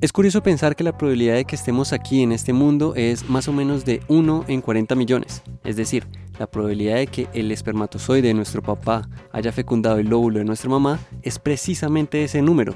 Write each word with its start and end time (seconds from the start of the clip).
Es 0.00 0.12
curioso 0.12 0.42
pensar 0.42 0.74
que 0.74 0.84
la 0.84 0.96
probabilidad 0.96 1.34
de 1.34 1.44
que 1.44 1.56
estemos 1.56 1.92
aquí 1.92 2.22
en 2.22 2.32
este 2.32 2.52
mundo 2.52 2.94
es 2.96 3.28
más 3.28 3.48
o 3.48 3.52
menos 3.52 3.84
de 3.84 4.00
1 4.08 4.44
en 4.48 4.60
40 4.60 4.94
millones. 4.94 5.42
Es 5.64 5.76
decir, 5.76 6.06
la 6.38 6.46
probabilidad 6.46 6.96
de 6.96 7.08
que 7.08 7.28
el 7.34 7.50
espermatozoide 7.50 8.28
de 8.28 8.34
nuestro 8.34 8.62
papá 8.62 9.08
haya 9.32 9.52
fecundado 9.52 9.98
el 9.98 10.12
óvulo 10.12 10.38
de 10.38 10.44
nuestra 10.44 10.70
mamá 10.70 10.98
es 11.22 11.38
precisamente 11.38 12.24
ese 12.24 12.42
número. 12.42 12.74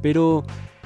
Pero 0.00 0.44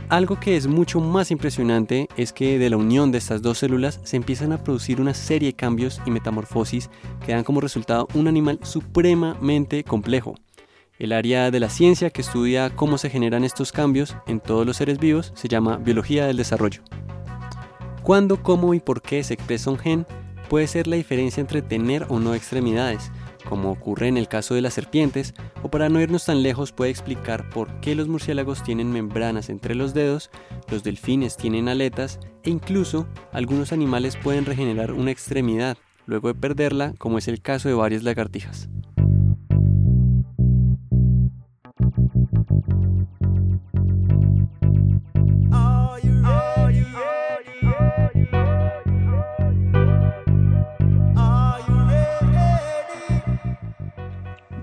algo 0.09 0.39
que 0.39 0.57
es 0.57 0.67
mucho 0.67 1.01
más 1.01 1.31
impresionante 1.31 2.09
es 2.17 2.33
que 2.33 2.59
de 2.59 2.71
la 2.71 2.77
unión 2.77 3.13
de 3.13 3.19
estas 3.19 3.43
dos 3.43 3.59
células 3.59 4.01
se 4.05 4.17
empiezan 4.17 4.53
a 4.53 4.63
producir 4.63 5.01
una 5.01 5.15
serie 5.15 5.51
de 5.51 5.57
cambios 5.57 6.01
y 6.05 6.11
metamorfosis 6.11 6.91
que 7.25 7.33
dan 7.33 7.45
como 7.45 7.61
resultado 7.61 8.09
un 8.15 8.29
animal 8.29 8.59
supremamente 8.63 9.85
complejo. 9.85 10.35
El 10.99 11.13
área 11.13 11.51
de 11.51 11.61
la 11.61 11.69
ciencia 11.69 12.11
que 12.11 12.21
estudia 12.21 12.71
cómo 12.71 12.99
se 12.99 13.11
generan 13.11 13.45
estos 13.45 13.73
cambios 13.73 14.17
en 14.27 14.41
todos 14.41 14.65
los 14.65 14.77
seres 14.77 14.99
vivos 14.99 15.33
se 15.35 15.49
llama 15.49 15.79
biología 15.79 16.27
del 16.27 16.37
desarrollo. 16.37 16.83
Cuándo, 18.03 18.43
cómo 18.43 18.75
y 18.75 18.81
por 18.81 19.03
qué 19.03 19.25
se 19.25 19.35
expresa 19.35 19.71
un 19.71 19.79
gen 19.79 20.07
puede 20.49 20.67
ser 20.67 20.87
la 20.87 20.97
diferencia 20.97 21.41
entre 21.41 21.63
tener 21.63 22.07
o 22.11 22.21
no 22.21 22.35
extremidades, 22.35 23.11
como 23.49 23.71
ocurre 23.71 24.09
en 24.09 24.17
el 24.17 24.29
caso 24.29 24.55
de 24.55 24.61
las 24.61 24.75
serpientes, 24.75 25.35
o 25.63 25.71
para 25.71 25.89
no 25.89 26.01
irnos 26.01 26.25
tan 26.25 26.43
lejos 26.43 26.73
puede 26.73 26.91
explicar 26.91 27.49
por 27.51 27.81
qué 27.81 27.95
los 27.95 28.09
murciélagos 28.09 28.63
tienen 28.63 28.93
membranas 28.93 29.49
entre 29.49 29.75
los 29.75 29.95
dedos, 29.95 30.31
los 30.71 30.83
delfines 30.83 31.37
tienen 31.37 31.69
aletas 31.69 32.21
e 32.43 32.51
incluso 32.51 33.07
algunos 33.33 33.73
animales 33.73 34.17
pueden 34.17 34.45
regenerar 34.45 34.93
una 34.93 35.11
extremidad 35.11 35.77
luego 36.07 36.29
de 36.29 36.35
perderla, 36.35 36.95
como 36.99 37.19
es 37.19 37.29
el 37.29 37.41
caso 37.41 37.69
de 37.69 37.75
varias 37.75 38.03
lagartijas. 38.03 38.69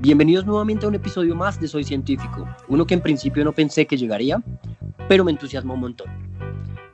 Bienvenidos 0.02 0.48
nuevamente 0.48 0.84
a 0.88 0.90
un 0.90 0.96
episodio 0.96 1.36
más 1.36 1.62
de 1.62 1.68
Soy 1.68 1.84
Científico, 1.84 2.50
uno 2.68 2.88
que 2.88 2.96
en 2.96 3.02
principio 3.02 3.46
no 3.46 3.54
pensé 3.54 3.86
que 3.86 3.98
llegaría, 3.98 4.42
pero 5.08 5.24
me 5.24 5.30
entusiasma 5.30 5.76
un 5.76 5.82
montón. 5.82 6.10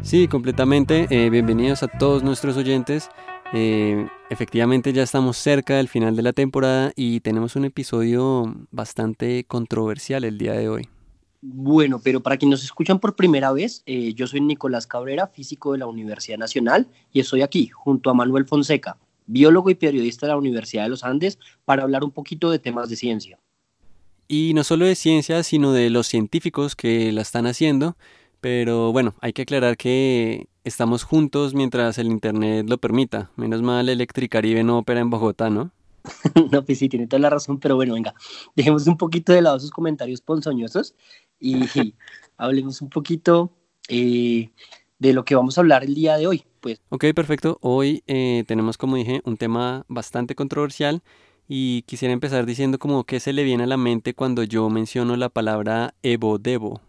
Sí, 0.02 0.28
completamente. 0.28 1.08
Eh, 1.10 1.30
bienvenidos 1.30 1.84
a 1.84 1.88
todos 1.88 2.22
nuestros 2.22 2.58
oyentes. 2.58 3.10
Eh, 3.54 4.06
efectivamente 4.30 4.92
ya 4.92 5.04
estamos 5.04 5.38
cerca 5.38 5.78
del 5.78 5.88
final 5.88 6.18
de 6.18 6.22
la 6.22 6.34
temporada 6.34 6.92
y 6.98 7.22
tenemos 7.22 7.56
un 7.56 7.64
episodio 7.64 8.54
bastante 8.72 9.46
controversial 9.46 10.26
el 10.26 10.38
día 10.38 10.52
de 10.52 10.68
hoy. 10.68 10.90
Bueno, 11.42 12.02
pero 12.04 12.22
para 12.22 12.36
quienes 12.36 12.60
nos 12.60 12.66
escuchan 12.66 13.00
por 13.00 13.16
primera 13.16 13.54
vez, 13.54 13.84
eh, 13.86 14.14
yo 14.16 14.28
soy 14.28 14.42
Nicolás 14.42 14.86
Cabrera, 14.86 15.28
físico 15.28 15.72
de 15.72 15.78
la 15.78 15.88
Universidad 15.88 16.40
Nacional, 16.40 16.90
y 17.14 17.22
estoy 17.22 17.42
aquí 17.42 17.68
junto 17.68 18.10
a 18.10 18.14
Manuel 18.14 18.46
Fonseca, 18.46 18.98
biólogo 19.28 19.70
y 19.70 19.76
periodista 19.76 20.26
de 20.26 20.32
la 20.32 20.38
Universidad 20.38 20.84
de 20.84 20.90
los 20.90 21.04
Andes, 21.04 21.38
para 21.66 21.84
hablar 21.84 22.04
un 22.04 22.12
poquito 22.12 22.50
de 22.50 22.60
temas 22.60 22.90
de 22.90 22.96
ciencia. 22.96 23.40
Y 24.28 24.54
no 24.54 24.64
solo 24.64 24.86
de 24.86 24.96
ciencia, 24.96 25.44
sino 25.44 25.72
de 25.72 25.90
los 25.90 26.08
científicos 26.08 26.76
que 26.76 27.12
la 27.12 27.22
están 27.22 27.46
haciendo. 27.46 27.96
Pero 28.42 28.92
bueno, 28.92 29.16
hay 29.22 29.34
que 29.34 29.44
aclarar 29.44 29.78
que 29.78 30.48
estamos 30.64 31.04
juntos 31.04 31.54
mientras 31.54 31.98
el 31.98 32.08
Internet 32.08 32.68
lo 32.70 32.78
permita. 32.78 33.32
Menos 33.36 33.62
mal 33.62 33.90
Electricaribe 33.90 34.64
no 34.64 34.80
opera 34.80 35.00
en 35.00 35.10
Bogotá, 35.10 35.50
¿no? 35.50 35.72
no, 36.52 36.64
pues 36.64 36.80
sí, 36.80 36.90
tiene 36.90 37.08
toda 37.08 37.20
la 37.20 37.30
razón, 37.30 37.60
pero 37.60 37.76
bueno, 37.76 37.94
venga, 37.94 38.14
dejemos 38.56 38.88
un 38.88 38.98
poquito 38.98 39.34
de 39.34 39.42
lado 39.42 39.58
esos 39.58 39.72
comentarios 39.72 40.22
ponzoñosos 40.22 40.96
y, 41.40 41.60
hablemos 42.38 42.82
un 42.82 42.90
poquito 42.90 43.52
eh, 43.90 44.52
de 45.00 45.14
lo 45.14 45.26
que 45.26 45.36
vamos 45.36 45.58
a 45.58 45.62
hablar 45.62 45.84
el 45.84 45.96
día 45.96 46.18
de 46.18 46.28
hoy. 46.28 46.44
Pues. 46.68 46.82
Ok, 46.90 47.06
perfecto. 47.16 47.60
Hoy 47.62 48.04
eh, 48.08 48.44
tenemos, 48.46 48.78
como 48.78 48.98
dije, 48.98 49.22
un 49.24 49.38
tema 49.38 49.86
bastante 49.88 50.36
controversial 50.36 51.02
y 51.48 51.84
quisiera 51.84 52.14
empezar 52.14 52.46
diciendo 52.46 52.78
como 52.78 53.06
qué 53.06 53.22
se 53.22 53.32
le 53.32 53.46
viene 53.46 53.64
a 53.64 53.68
la 53.68 53.78
mente 53.78 54.14
cuando 54.14 54.44
yo 54.44 54.70
menciono 54.70 55.16
la 55.16 55.30
palabra 55.30 55.94
evo-devo. 56.04 56.82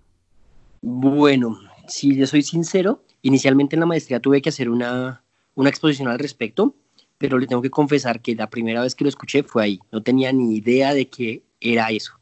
Bueno, 0.83 1.61
si 1.87 2.17
yo 2.17 2.27
soy 2.27 2.43
sincero, 2.43 3.05
inicialmente 3.23 3.77
en 3.77 3.81
la 3.81 3.87
maestría 3.87 4.19
tuve 4.19 4.43
que 4.43 4.49
hacer 4.49 4.69
una, 4.69 5.23
una 5.55 5.69
exposición 5.69 6.09
al 6.09 6.19
respecto, 6.19 6.75
pero 7.17 7.39
le 7.39 7.47
tengo 7.47 7.63
que 7.63 7.71
confesar 7.71 8.21
que 8.21 8.35
la 8.35 8.51
primera 8.51 8.83
vez 8.83 8.97
que 8.97 9.05
lo 9.05 9.11
escuché 9.11 9.45
fue 9.45 9.63
ahí. 9.63 9.81
No 9.93 10.03
tenía 10.03 10.33
ni 10.33 10.57
idea 10.57 10.93
de 10.93 11.09
qué 11.09 11.45
era 11.61 11.91
eso. 11.91 12.15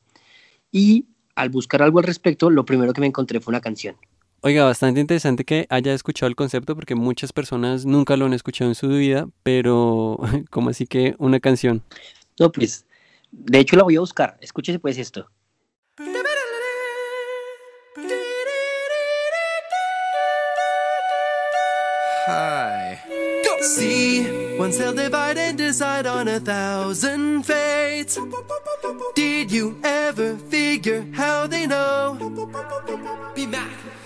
Y 0.71 1.07
al 1.35 1.49
buscar 1.49 1.81
algo 1.81 2.01
al 2.01 2.05
respecto, 2.05 2.51
lo 2.51 2.67
primero 2.67 2.93
que 2.93 3.01
me 3.01 3.07
encontré 3.07 3.41
fue 3.41 3.53
una 3.53 3.63
canción. 3.63 3.97
Oiga, 4.43 4.65
bastante 4.65 5.01
interesante 5.01 5.45
que 5.45 5.67
haya 5.71 5.93
escuchado 5.93 6.29
el 6.29 6.37
concepto 6.37 6.75
porque 6.77 6.95
muchas 6.95 7.33
personas 7.33 7.85
nunca 7.85 8.17
lo 8.17 8.27
han 8.27 8.33
escuchado 8.33 8.71
en 8.71 8.75
su 8.75 8.89
vida, 8.89 9.29
pero 9.43 10.19
¿cómo 10.51 10.71
así 10.71 10.87
que 10.87 11.15
una 11.19 11.41
canción? 11.41 11.83
No, 12.39 12.53
pues, 12.53 12.87
de 13.33 13.59
hecho 13.59 13.77
la 13.77 13.83
voy 13.83 13.97
a 13.97 14.01
buscar. 14.01 14.37
Escúchese 14.41 14.79
pues 14.79 14.99
esto. 14.99 15.29
Hi. 22.29 22.99
See, 23.63 24.59
once 24.59 24.77
they'll 24.79 24.93
divide 24.93 25.39
and 25.39 25.57
decide 25.57 26.07
on 26.07 26.29
a 26.29 26.41
thousand 26.41 27.45
fates. 27.45 28.19
Did 29.15 29.51
you 29.51 29.79
ever 29.83 30.37
figure 30.37 31.07
how 31.13 31.47
they 31.47 31.67
know? 31.67 32.17
Be 33.35 33.47
math. 33.47 34.06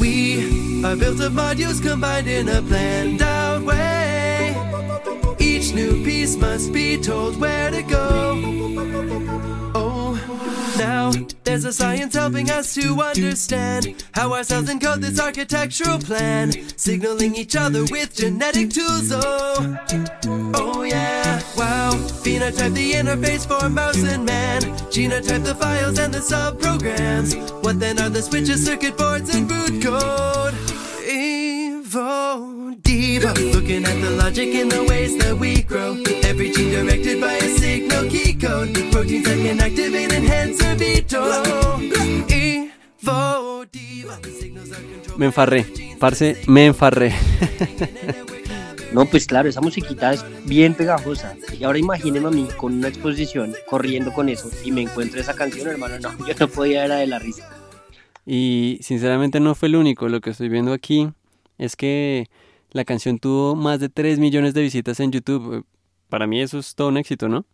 We 0.00 0.82
are 0.82 0.96
built 0.96 1.20
of 1.20 1.32
modules 1.32 1.82
combined 1.82 2.26
in 2.26 2.48
a 2.48 2.62
planned 2.62 3.20
out 3.20 3.62
way. 3.62 4.56
Each 5.38 5.74
new 5.74 6.02
piece 6.02 6.36
must 6.36 6.72
be 6.72 6.96
told 6.96 7.38
where 7.38 7.70
to 7.70 7.82
go. 7.82 8.40
Oh, 9.74 10.18
now 10.78 11.12
there's 11.50 11.64
a 11.64 11.72
science 11.72 12.14
helping 12.14 12.48
us 12.48 12.74
to 12.74 13.02
understand 13.02 14.04
how 14.12 14.32
our 14.32 14.44
cells 14.44 14.66
encode 14.66 15.00
this 15.00 15.18
architectural 15.18 15.98
plan, 15.98 16.52
signaling 16.76 17.34
each 17.34 17.56
other 17.56 17.82
with 17.90 18.14
genetic 18.14 18.70
tools. 18.70 19.10
Oh, 19.12 19.76
oh 20.54 20.84
yeah, 20.84 21.42
wow. 21.56 21.90
Phenotype 22.22 22.72
the 22.74 22.92
interface 22.92 23.44
for 23.48 23.68
mouse 23.68 24.00
and 24.04 24.24
man, 24.24 24.62
genotype 24.94 25.42
the 25.42 25.56
files 25.56 25.98
and 25.98 26.14
the 26.14 26.20
subprograms. 26.20 27.34
What 27.64 27.80
then 27.80 27.98
are 27.98 28.10
the 28.10 28.22
switches, 28.22 28.64
circuit 28.64 28.96
boards, 28.96 29.34
and 29.34 29.48
boot 29.48 29.82
code? 29.82 30.54
Evo 31.02 32.80
Diva, 32.80 33.32
looking 33.56 33.84
at 33.84 34.00
the 34.00 34.10
logic 34.10 34.54
in 34.54 34.68
the 34.68 34.84
ways 34.84 35.18
that 35.18 35.36
we 35.36 35.62
grow. 35.62 36.00
Every 36.22 36.52
gene 36.52 36.70
directed 36.70 37.20
by 37.20 37.32
a 37.32 37.48
signal 37.58 38.08
key 38.08 38.29
code. 38.40 38.72
Proteins 38.90 39.24
that 39.24 39.36
can 39.36 39.60
activate, 39.60 40.12
enhance, 40.12 40.62
or 40.64 40.76
veto. 40.76 41.20
Evo 42.28 43.66
Diva, 43.70 44.18
signals 44.40 44.72
are 44.72 44.82
controlled. 44.82 45.18
Me 45.18 45.26
enfarré, 45.26 45.66
parce, 45.98 46.36
me 46.46 46.66
enfarré. 46.66 47.14
No, 48.92 49.06
pues 49.06 49.26
claro, 49.26 49.48
esa 49.48 49.60
musiquita 49.60 50.12
es 50.12 50.24
bien 50.46 50.74
pegajosa. 50.74 51.36
Y 51.56 51.62
ahora 51.62 51.78
imagínenme 51.78 52.26
a 52.26 52.32
mí 52.32 52.48
con 52.56 52.74
una 52.74 52.88
exposición 52.88 53.54
corriendo 53.68 54.12
con 54.12 54.28
eso 54.28 54.50
y 54.64 54.72
me 54.72 54.82
encuentro 54.82 55.20
esa 55.20 55.34
canción, 55.34 55.68
hermano. 55.68 56.00
No, 56.00 56.10
yo 56.26 56.34
no 56.40 56.48
podía 56.48 56.84
era 56.84 56.96
de 56.96 57.06
la 57.06 57.20
risa. 57.20 57.48
Y 58.26 58.78
sinceramente 58.82 59.38
no 59.38 59.54
fue 59.54 59.68
el 59.68 59.76
único. 59.76 60.08
Lo 60.08 60.20
que 60.20 60.30
estoy 60.30 60.48
viendo 60.48 60.72
aquí 60.72 61.08
es 61.56 61.76
que 61.76 62.26
la 62.72 62.84
canción 62.84 63.20
tuvo 63.20 63.54
más 63.54 63.78
de 63.78 63.88
3 63.88 64.18
millones 64.18 64.54
de 64.54 64.62
visitas 64.62 64.98
en 64.98 65.12
YouTube. 65.12 65.64
Para 66.08 66.26
mí 66.26 66.40
eso 66.40 66.58
es 66.58 66.74
todo 66.74 66.88
un 66.88 66.96
éxito, 66.96 67.28
¿no? 67.28 67.46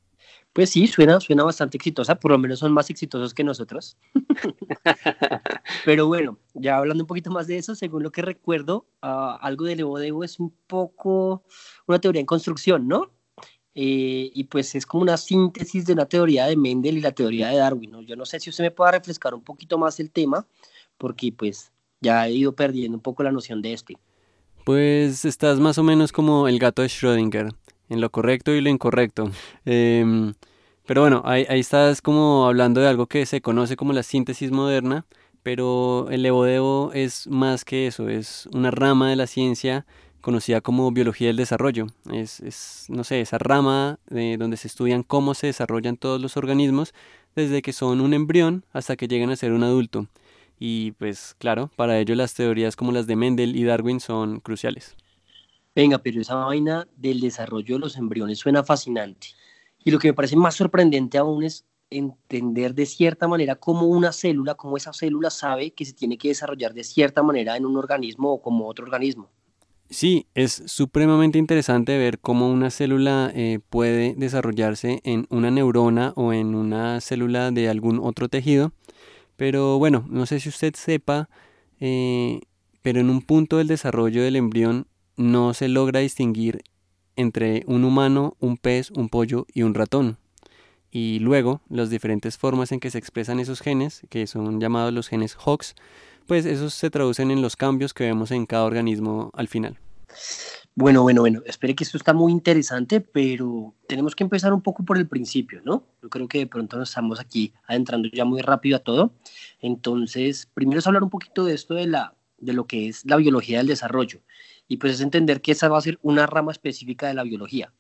Pues 0.57 0.71
sí, 0.71 0.87
suena, 0.87 1.21
suena 1.21 1.45
bastante 1.45 1.77
exitosa, 1.77 2.15
por 2.15 2.31
lo 2.31 2.39
menos 2.39 2.61
son 2.61 2.73
más 2.73 2.89
exitosos 2.89 3.35
que 3.35 3.45
nosotros. 3.45 3.99
Pero 5.85 6.07
bueno, 6.07 6.39
ya 6.55 6.79
hablando 6.79 7.05
un 7.05 7.07
poquito 7.07 7.31
más 7.31 7.47
de 7.47 7.59
eso, 7.59 7.75
según 7.75 8.03
lo 8.03 8.11
que 8.11 8.23
recuerdo, 8.23 8.87
ah, 9.03 9.39
algo 9.43 9.67
del 9.67 9.81
Evo 9.81 9.99
Devo 9.99 10.25
es 10.25 10.41
un 10.41 10.55
poco 10.67 11.45
una 11.87 12.01
teoría 12.01 12.21
en 12.21 12.27
construcción, 12.27 12.89
¿no? 12.89 13.11
Eh, 13.75 14.31
y 14.33 14.45
pues 14.45 14.75
es 14.75 14.87
como 14.87 15.03
una 15.03 15.19
síntesis 15.19 15.85
de 15.85 15.93
una 15.93 16.07
teoría 16.07 16.47
de 16.47 16.57
Mendel 16.57 16.97
y 16.97 17.01
la 17.03 17.13
teoría 17.13 17.49
de 17.49 17.59
Darwin, 17.59 17.91
¿no? 17.91 18.01
Yo 18.01 18.17
no 18.17 18.25
sé 18.25 18.41
si 18.41 18.49
usted 18.49 18.65
me 18.65 18.71
pueda 18.71 18.93
refrescar 18.93 19.35
un 19.35 19.45
poquito 19.45 19.77
más 19.77 20.01
el 20.01 20.11
tema, 20.11 20.47
porque 20.97 21.35
pues 21.37 21.71
ya 22.01 22.27
he 22.29 22.33
ido 22.33 22.55
perdiendo 22.55 22.97
un 22.97 23.03
poco 23.03 23.23
la 23.23 23.31
noción 23.31 23.61
de 23.61 23.75
este. 23.75 23.99
Pues 24.65 25.27
estás 25.27 25.61
más 25.61 25.77
o 25.77 25.83
menos 25.83 26.13
como 26.13 26.49
el 26.49 26.59
gato 26.59 26.81
de 26.81 26.89
Schrödinger, 26.89 27.55
en 27.89 28.01
lo 28.01 28.11
correcto 28.11 28.55
y 28.55 28.61
lo 28.61 28.71
incorrecto. 28.71 29.31
Em, 29.65 30.35
pero 30.87 31.03
bueno, 31.03 31.23
ahí, 31.25 31.47
ahí 31.49 31.61
estás 31.61 32.01
como 32.03 32.47
hablando 32.47 32.81
de 32.81 32.89
algo 32.89 33.07
que 33.07 33.27
se 33.27 33.41
conoce 33.41 33.77
como 33.77 33.93
la 33.93 34.03
síntesis 34.03 34.51
moderna, 34.51 35.07
pero 35.43 36.09
el 36.11 36.23
levodevo 36.23 36.91
es 36.93 37.27
más 37.29 37.65
que 37.65 37.87
eso, 37.87 38.09
es 38.09 38.49
una 38.53 38.71
rama 38.71 39.11
de 39.11 39.17
la 39.17 39.27
ciencia 39.27 39.87
conocida 40.27 40.61
como 40.61 40.91
biología 40.91 41.29
del 41.29 41.37
desarrollo. 41.37 41.87
Es, 42.13 42.87
no 42.89 43.05
sé, 43.05 43.21
esa 43.21 43.39
rama 43.39 44.01
de 44.09 44.37
donde 44.39 44.57
se 44.57 44.67
estudian 44.67 45.05
cómo 45.05 45.35
se 45.35 45.47
desarrollan 45.47 45.97
todos 45.97 46.21
los 46.21 46.37
organismos 46.37 46.95
desde 47.37 47.63
que 47.63 47.73
son 47.73 48.01
un 48.01 48.13
embrión 48.13 48.65
hasta 48.73 48.97
que 48.97 49.07
llegan 49.07 49.31
a 49.31 49.37
ser 49.37 49.53
un 49.53 49.63
adulto. 49.63 50.09
Y 50.59 50.91
pues 50.99 51.37
claro, 51.39 51.71
para 51.77 52.01
ello 52.01 52.17
las 52.17 52.35
teorías 52.35 52.75
como 52.75 52.91
las 52.91 53.07
de 53.07 53.15
Mendel 53.15 53.55
y 53.55 53.63
Darwin 53.63 54.01
son 54.01 54.41
cruciales. 54.41 54.97
Venga, 55.77 55.99
pero 55.99 56.23
esa 56.23 56.37
vaina 56.37 56.89
del 56.97 57.21
desarrollo 57.21 57.75
de 57.75 57.81
los 57.81 57.99
embriones 57.99 58.39
suena 58.39 58.65
fascinante. 58.65 59.29
Y 59.85 59.91
lo 59.91 59.99
que 59.99 60.09
me 60.09 60.15
parece 60.15 60.35
más 60.35 60.55
sorprendente 60.55 61.19
aún 61.19 61.45
es 61.45 61.67
entender 61.91 62.75
de 62.75 62.87
cierta 62.87 63.29
manera 63.29 63.57
cómo 63.57 63.87
una 63.87 64.11
célula, 64.13 64.55
cómo 64.55 64.79
esa 64.79 64.95
célula 64.95 65.29
sabe 65.29 65.73
que 65.73 65.85
se 65.85 65.93
tiene 65.93 66.17
que 66.17 66.29
desarrollar 66.29 66.73
de 66.73 66.83
cierta 66.83 67.23
manera 67.23 67.59
en 67.59 67.67
un 67.67 67.77
organismo 67.77 68.33
o 68.33 68.41
como 68.41 68.67
otro 68.67 68.87
organismo. 68.87 69.29
Sí, 69.91 70.27
es 70.35 70.63
supremamente 70.65 71.39
interesante 71.39 71.99
ver 71.99 72.21
cómo 72.21 72.51
una 72.51 72.71
célula 72.71 73.31
eh, 73.35 73.61
puede 73.69 74.15
desarrollarse 74.17 75.03
en 75.05 75.27
una 75.29 75.51
neurona 75.51 76.15
o 76.17 76.33
en 76.33 76.55
una 76.55 77.03
célula 77.03 77.51
de 77.51 77.69
algún 77.69 78.01
otro 78.03 78.31
tejido. 78.31 78.73
Pero 79.37 79.79
bueno, 79.79 80.07
no 80.09 80.25
sé 80.25 80.41
si 80.41 80.49
usted 80.49 80.75
sepa, 80.75 81.29
eh, 81.81 82.41
pero 82.81 82.99
en 82.99 83.11
un 83.11 83.21
punto 83.21 83.59
del 83.59 83.69
desarrollo 83.69 84.23
del 84.23 84.37
embrión 84.37 84.87
no 85.17 85.55
se 85.55 85.69
logra 85.69 86.01
distinguir 86.01 86.63
entre 87.17 87.65
un 87.67 87.85
humano, 87.85 88.37
un 88.41 88.57
pez, 88.57 88.91
un 88.91 89.09
pollo 89.09 89.47
y 89.53 89.63
un 89.63 89.75
ratón. 89.75 90.19
Y 90.91 91.19
luego, 91.19 91.61
las 91.69 91.91
diferentes 91.91 92.39
formas 92.39 92.73
en 92.73 92.81
que 92.81 92.91
se 92.91 92.99
expresan 92.99 93.41
esos 93.41 93.61
genes, 93.61 94.03
que 94.09 94.27
son 94.27 94.61
llamados 94.61 94.93
los 94.93 95.09
genes 95.09 95.37
Hox, 95.45 95.75
pues 96.27 96.45
esos 96.45 96.75
se 96.75 96.91
traducen 96.91 97.31
en 97.31 97.43
los 97.43 97.57
cambios 97.57 97.95
que 97.95 98.05
vemos 98.05 98.31
en 98.31 98.47
cada 98.47 98.65
organismo 98.65 99.31
al 99.35 99.49
final. 99.49 99.79
Bueno, 100.75 101.03
bueno, 101.03 101.23
bueno, 101.23 101.41
espere 101.47 101.75
que 101.75 101.85
esto 101.85 101.97
está 101.97 102.13
muy 102.13 102.31
interesante, 102.31 103.01
pero 103.01 103.75
tenemos 103.89 104.15
que 104.15 104.25
empezar 104.25 104.53
un 104.53 104.61
poco 104.61 104.85
por 104.85 104.99
el 104.99 105.09
principio, 105.09 105.63
¿no? 105.65 105.87
Yo 106.03 106.11
creo 106.11 106.29
que 106.29 106.39
de 106.39 106.47
pronto 106.47 106.77
nos 106.77 106.91
estamos 106.91 107.19
aquí 107.19 107.55
adentrando 107.67 108.11
ya 108.13 108.27
muy 108.27 108.43
rápido 108.43 108.77
a 108.77 108.81
todo. 108.81 109.13
Entonces, 109.61 110.51
primero 110.53 110.79
es 110.79 110.87
hablar 110.87 111.03
un 111.03 111.09
poquito 111.09 111.47
de 111.47 111.55
esto 111.55 111.75
de, 111.75 111.87
la, 111.87 112.15
de 112.37 112.53
lo 112.53 112.67
que 112.67 112.89
es 112.89 113.07
la 113.07 113.17
biología 113.17 113.59
del 113.59 113.69
desarrollo. 113.69 114.21
Y 114.69 114.79
pues 114.79 114.95
es 114.95 115.01
entender 115.01 115.41
que 115.41 115.53
esa 115.53 115.69
va 115.69 115.79
a 115.79 115.83
ser 115.83 115.99
una 116.03 116.27
rama 116.27 116.53
específica 116.53 117.07
de 117.07 117.15
la 117.15 117.23
biología. 117.23 117.73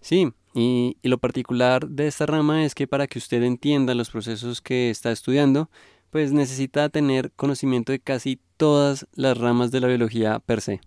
Sí, 0.00 0.32
y, 0.54 0.96
y 1.02 1.08
lo 1.08 1.18
particular 1.18 1.86
de 1.88 2.06
esta 2.06 2.26
rama 2.26 2.64
es 2.64 2.74
que 2.74 2.86
para 2.86 3.06
que 3.06 3.18
usted 3.18 3.42
entienda 3.42 3.94
los 3.94 4.10
procesos 4.10 4.60
que 4.60 4.90
está 4.90 5.10
estudiando, 5.10 5.70
pues 6.10 6.32
necesita 6.32 6.88
tener 6.88 7.32
conocimiento 7.32 7.92
de 7.92 8.00
casi 8.00 8.40
todas 8.56 9.06
las 9.14 9.36
ramas 9.36 9.70
de 9.70 9.80
la 9.80 9.88
biología 9.88 10.38
per 10.40 10.60
se. 10.60 10.80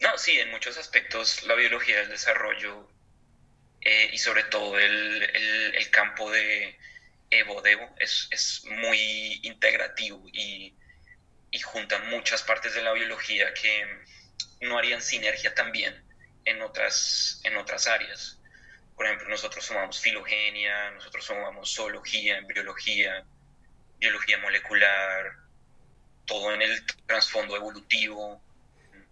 No, 0.00 0.16
sí, 0.16 0.32
en 0.38 0.50
muchos 0.50 0.76
aspectos 0.78 1.44
la 1.46 1.54
biología 1.54 1.98
del 2.00 2.08
desarrollo 2.08 2.88
eh, 3.80 4.10
y 4.12 4.18
sobre 4.18 4.44
todo 4.44 4.78
el, 4.78 5.22
el, 5.22 5.90
campo 5.90 6.30
de 6.30 6.76
Evo-Devo 7.30 7.94
es, 7.98 8.28
es, 8.30 8.64
muy 8.64 9.40
integrativo 9.42 10.24
y, 10.32 10.74
y 11.52 11.60
junta 11.60 11.98
muchas 12.00 12.42
partes 12.42 12.74
de 12.74 12.82
la 12.82 12.92
biología 12.92 13.52
que 13.54 13.86
no 14.62 14.78
harían 14.78 15.02
sinergia 15.02 15.54
también 15.54 16.02
en 16.44 16.62
otras, 16.62 17.40
en 17.44 17.56
otras 17.58 17.86
áreas. 17.86 18.38
Por 18.96 19.06
ejemplo, 19.06 19.28
nosotros 19.28 19.64
sumamos 19.64 20.00
filogenia, 20.00 20.90
nosotros 20.92 21.24
sumamos 21.24 21.74
zoología, 21.74 22.38
embriología, 22.38 23.24
biología 23.98 24.38
molecular, 24.38 25.36
todo 26.24 26.54
en 26.54 26.62
el 26.62 26.86
trasfondo 27.06 27.54
evolutivo, 27.54 28.42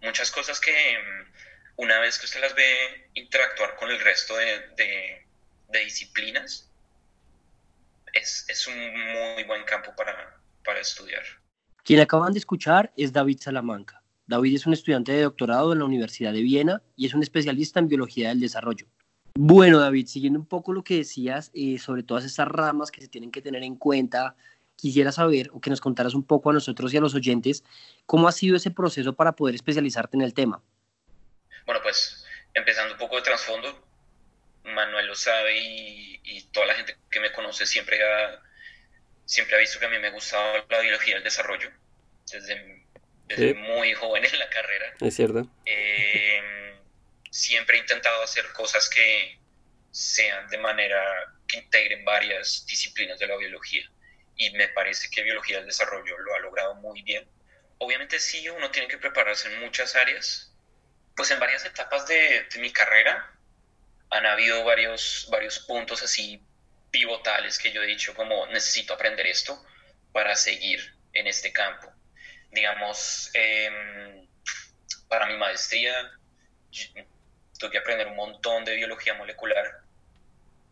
muchas 0.00 0.30
cosas 0.30 0.58
que 0.60 0.98
mm, 0.98 1.32
una 1.76 1.98
vez 2.00 2.18
que 2.18 2.26
usted 2.26 2.40
las 2.40 2.54
ve 2.54 3.10
interactuar 3.14 3.76
con 3.76 3.90
el 3.90 4.00
resto 4.00 4.36
de, 4.36 5.26
disciplinas, 5.84 6.68
es, 8.12 8.66
un 8.66 9.12
muy 9.12 9.44
buen 9.44 9.64
campo 9.64 9.94
para, 9.94 10.36
para 10.64 10.80
estudiar. 10.80 11.39
Quien 11.84 12.00
acaban 12.00 12.32
de 12.32 12.38
escuchar 12.38 12.92
es 12.96 13.12
David 13.12 13.38
Salamanca. 13.40 14.02
David 14.26 14.54
es 14.54 14.66
un 14.66 14.72
estudiante 14.72 15.12
de 15.12 15.22
doctorado 15.22 15.72
en 15.72 15.80
la 15.80 15.84
Universidad 15.84 16.32
de 16.32 16.42
Viena 16.42 16.82
y 16.96 17.06
es 17.06 17.14
un 17.14 17.22
especialista 17.22 17.80
en 17.80 17.88
biología 17.88 18.28
del 18.28 18.40
desarrollo. 18.40 18.86
Bueno, 19.34 19.80
David, 19.80 20.06
siguiendo 20.06 20.38
un 20.38 20.46
poco 20.46 20.72
lo 20.72 20.84
que 20.84 20.98
decías 20.98 21.50
eh, 21.54 21.78
sobre 21.78 22.02
todas 22.02 22.24
estas 22.24 22.48
ramas 22.48 22.90
que 22.90 23.00
se 23.00 23.08
tienen 23.08 23.30
que 23.30 23.42
tener 23.42 23.62
en 23.62 23.76
cuenta 23.76 24.36
quisiera 24.76 25.12
saber 25.12 25.50
o 25.52 25.60
que 25.60 25.70
nos 25.70 25.80
contaras 25.80 26.14
un 26.14 26.24
poco 26.24 26.50
a 26.50 26.52
nosotros 26.52 26.92
y 26.92 26.96
a 26.96 27.00
los 27.00 27.14
oyentes 27.14 27.64
cómo 28.06 28.28
ha 28.28 28.32
sido 28.32 28.56
ese 28.56 28.70
proceso 28.70 29.14
para 29.14 29.32
poder 29.32 29.54
especializarte 29.54 30.16
en 30.16 30.22
el 30.22 30.34
tema. 30.34 30.62
Bueno, 31.66 31.80
pues 31.82 32.24
empezando 32.54 32.94
un 32.94 32.98
poco 32.98 33.16
de 33.16 33.22
trasfondo, 33.22 33.86
Manuel 34.64 35.06
lo 35.06 35.14
sabe 35.14 35.58
y, 35.58 36.10
toda 36.52 36.66
la 36.66 36.74
gente 36.74 36.96
que 37.10 37.20
me 37.20 37.30
conoce 37.32 37.66
siempre 37.66 37.98
ha, 38.02 38.40
siempre 39.30 39.54
ha 39.54 39.60
visto 39.60 39.78
que 39.78 39.86
a 39.86 39.88
mí 39.88 39.96
me 40.00 40.08
ha 40.08 40.10
gustado 40.10 40.66
la 40.68 40.80
biología 40.80 41.14
del 41.14 41.22
desarrollo 41.22 41.70
desde, 42.26 43.54
muy 43.54 43.94
joven 43.94 44.24
en 44.24 44.38
la 44.40 44.50
carrera. 44.50 44.92
Es 45.00 45.14
cierto. 45.14 45.48
Eh, 45.64 46.74
siempre 47.30 47.76
he 47.76 47.80
intentado 47.80 48.24
hacer 48.24 48.44
cosas 48.52 48.90
que 48.90 49.38
sean 49.92 50.48
de 50.48 50.58
manera 50.58 51.32
que 51.46 51.58
integren 51.58 52.04
varias 52.04 52.66
disciplinas 52.66 53.20
de 53.20 53.28
la 53.28 53.36
biología 53.36 53.88
y 54.34 54.50
me 54.50 54.66
parece 54.68 55.08
que 55.10 55.22
biología 55.22 55.58
del 55.58 55.66
desarrollo 55.66 56.18
lo 56.18 56.34
ha 56.34 56.40
logrado 56.40 56.74
muy 56.74 57.02
bien. 57.02 57.24
Obviamente 57.78 58.18
sí, 58.18 58.48
uno 58.48 58.68
tiene 58.72 58.88
que 58.88 58.98
prepararse 58.98 59.52
en 59.52 59.60
muchas 59.60 59.94
áreas. 59.94 60.52
Pues 61.14 61.30
en 61.30 61.38
varias 61.38 61.64
etapas 61.64 62.08
de, 62.08 62.48
mi 62.58 62.72
carrera 62.72 63.32
han 64.10 64.26
habido 64.26 64.64
varios, 64.64 65.28
varios 65.30 65.60
puntos 65.60 66.02
así 66.02 66.42
pivotales 66.90 67.58
que 67.58 67.72
yo 67.72 67.82
he 67.82 67.86
dicho 67.86 68.14
como 68.14 68.46
necesito 68.46 68.94
aprender 68.94 69.26
esto 69.26 69.62
para 70.12 70.34
seguir 70.34 70.94
en 71.12 71.26
este 71.26 71.52
campo. 71.52 71.92
Digamos, 72.50 73.30
em, 73.34 74.26
para 75.08 75.26
mi 75.26 75.36
maestría 75.36 76.10
tuve 77.58 77.70
que 77.70 77.78
aprender 77.78 78.08
un 78.08 78.16
montón 78.16 78.64
de 78.64 78.74
biología 78.76 79.14
molecular 79.14 79.80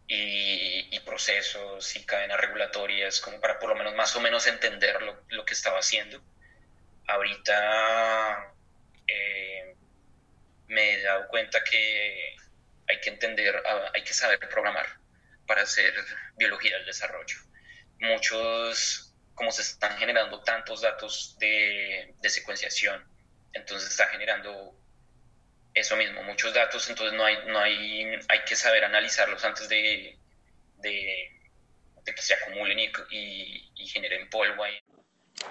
y, 0.06 0.98
procesos 1.00 1.96
y 1.96 2.04
cadenas 2.04 2.38
regulatorias, 2.38 3.20
como 3.20 3.40
para 3.40 3.58
por 3.58 3.70
lo 3.70 3.76
menos 3.76 3.94
más 3.94 4.14
o 4.14 4.20
menos 4.20 4.46
entender 4.46 5.00
lo, 5.02 5.22
lo 5.28 5.44
que 5.44 5.54
estaba 5.54 5.78
haciendo. 5.78 6.22
Ahorita 7.06 8.52
eh, 9.06 9.74
me 10.66 10.92
he 10.92 11.02
dado 11.02 11.28
cuenta 11.28 11.64
que 11.64 12.36
hay 12.88 13.00
que 13.00 13.10
entender, 13.10 13.62
ah, 13.66 13.90
hay 13.94 14.04
que 14.04 14.12
saber 14.12 14.38
programar 14.38 14.97
para 15.48 15.62
hacer 15.62 15.92
biología 16.36 16.76
del 16.76 16.86
desarrollo. 16.86 17.38
Muchos, 18.00 19.12
como 19.34 19.50
se 19.50 19.62
están 19.62 19.98
generando 19.98 20.40
tantos 20.42 20.82
datos 20.82 21.36
de, 21.40 22.14
de 22.20 22.30
secuenciación, 22.30 23.02
entonces 23.52 23.90
está 23.90 24.06
generando 24.08 24.78
eso 25.74 25.96
mismo, 25.96 26.22
muchos 26.22 26.54
datos, 26.54 26.88
entonces 26.88 27.16
no 27.16 27.24
hay, 27.24 27.36
no 27.46 27.58
hay, 27.58 28.04
hay 28.28 28.44
que 28.46 28.54
saber 28.54 28.84
analizarlos 28.84 29.44
antes 29.44 29.68
de, 29.68 30.18
de, 30.82 31.30
que 32.04 32.22
se 32.22 32.34
acumulen 32.34 32.78
y, 32.78 33.70
y, 33.76 33.86
generen 33.86 34.28
polvo 34.30 34.64
ahí. 34.64 34.74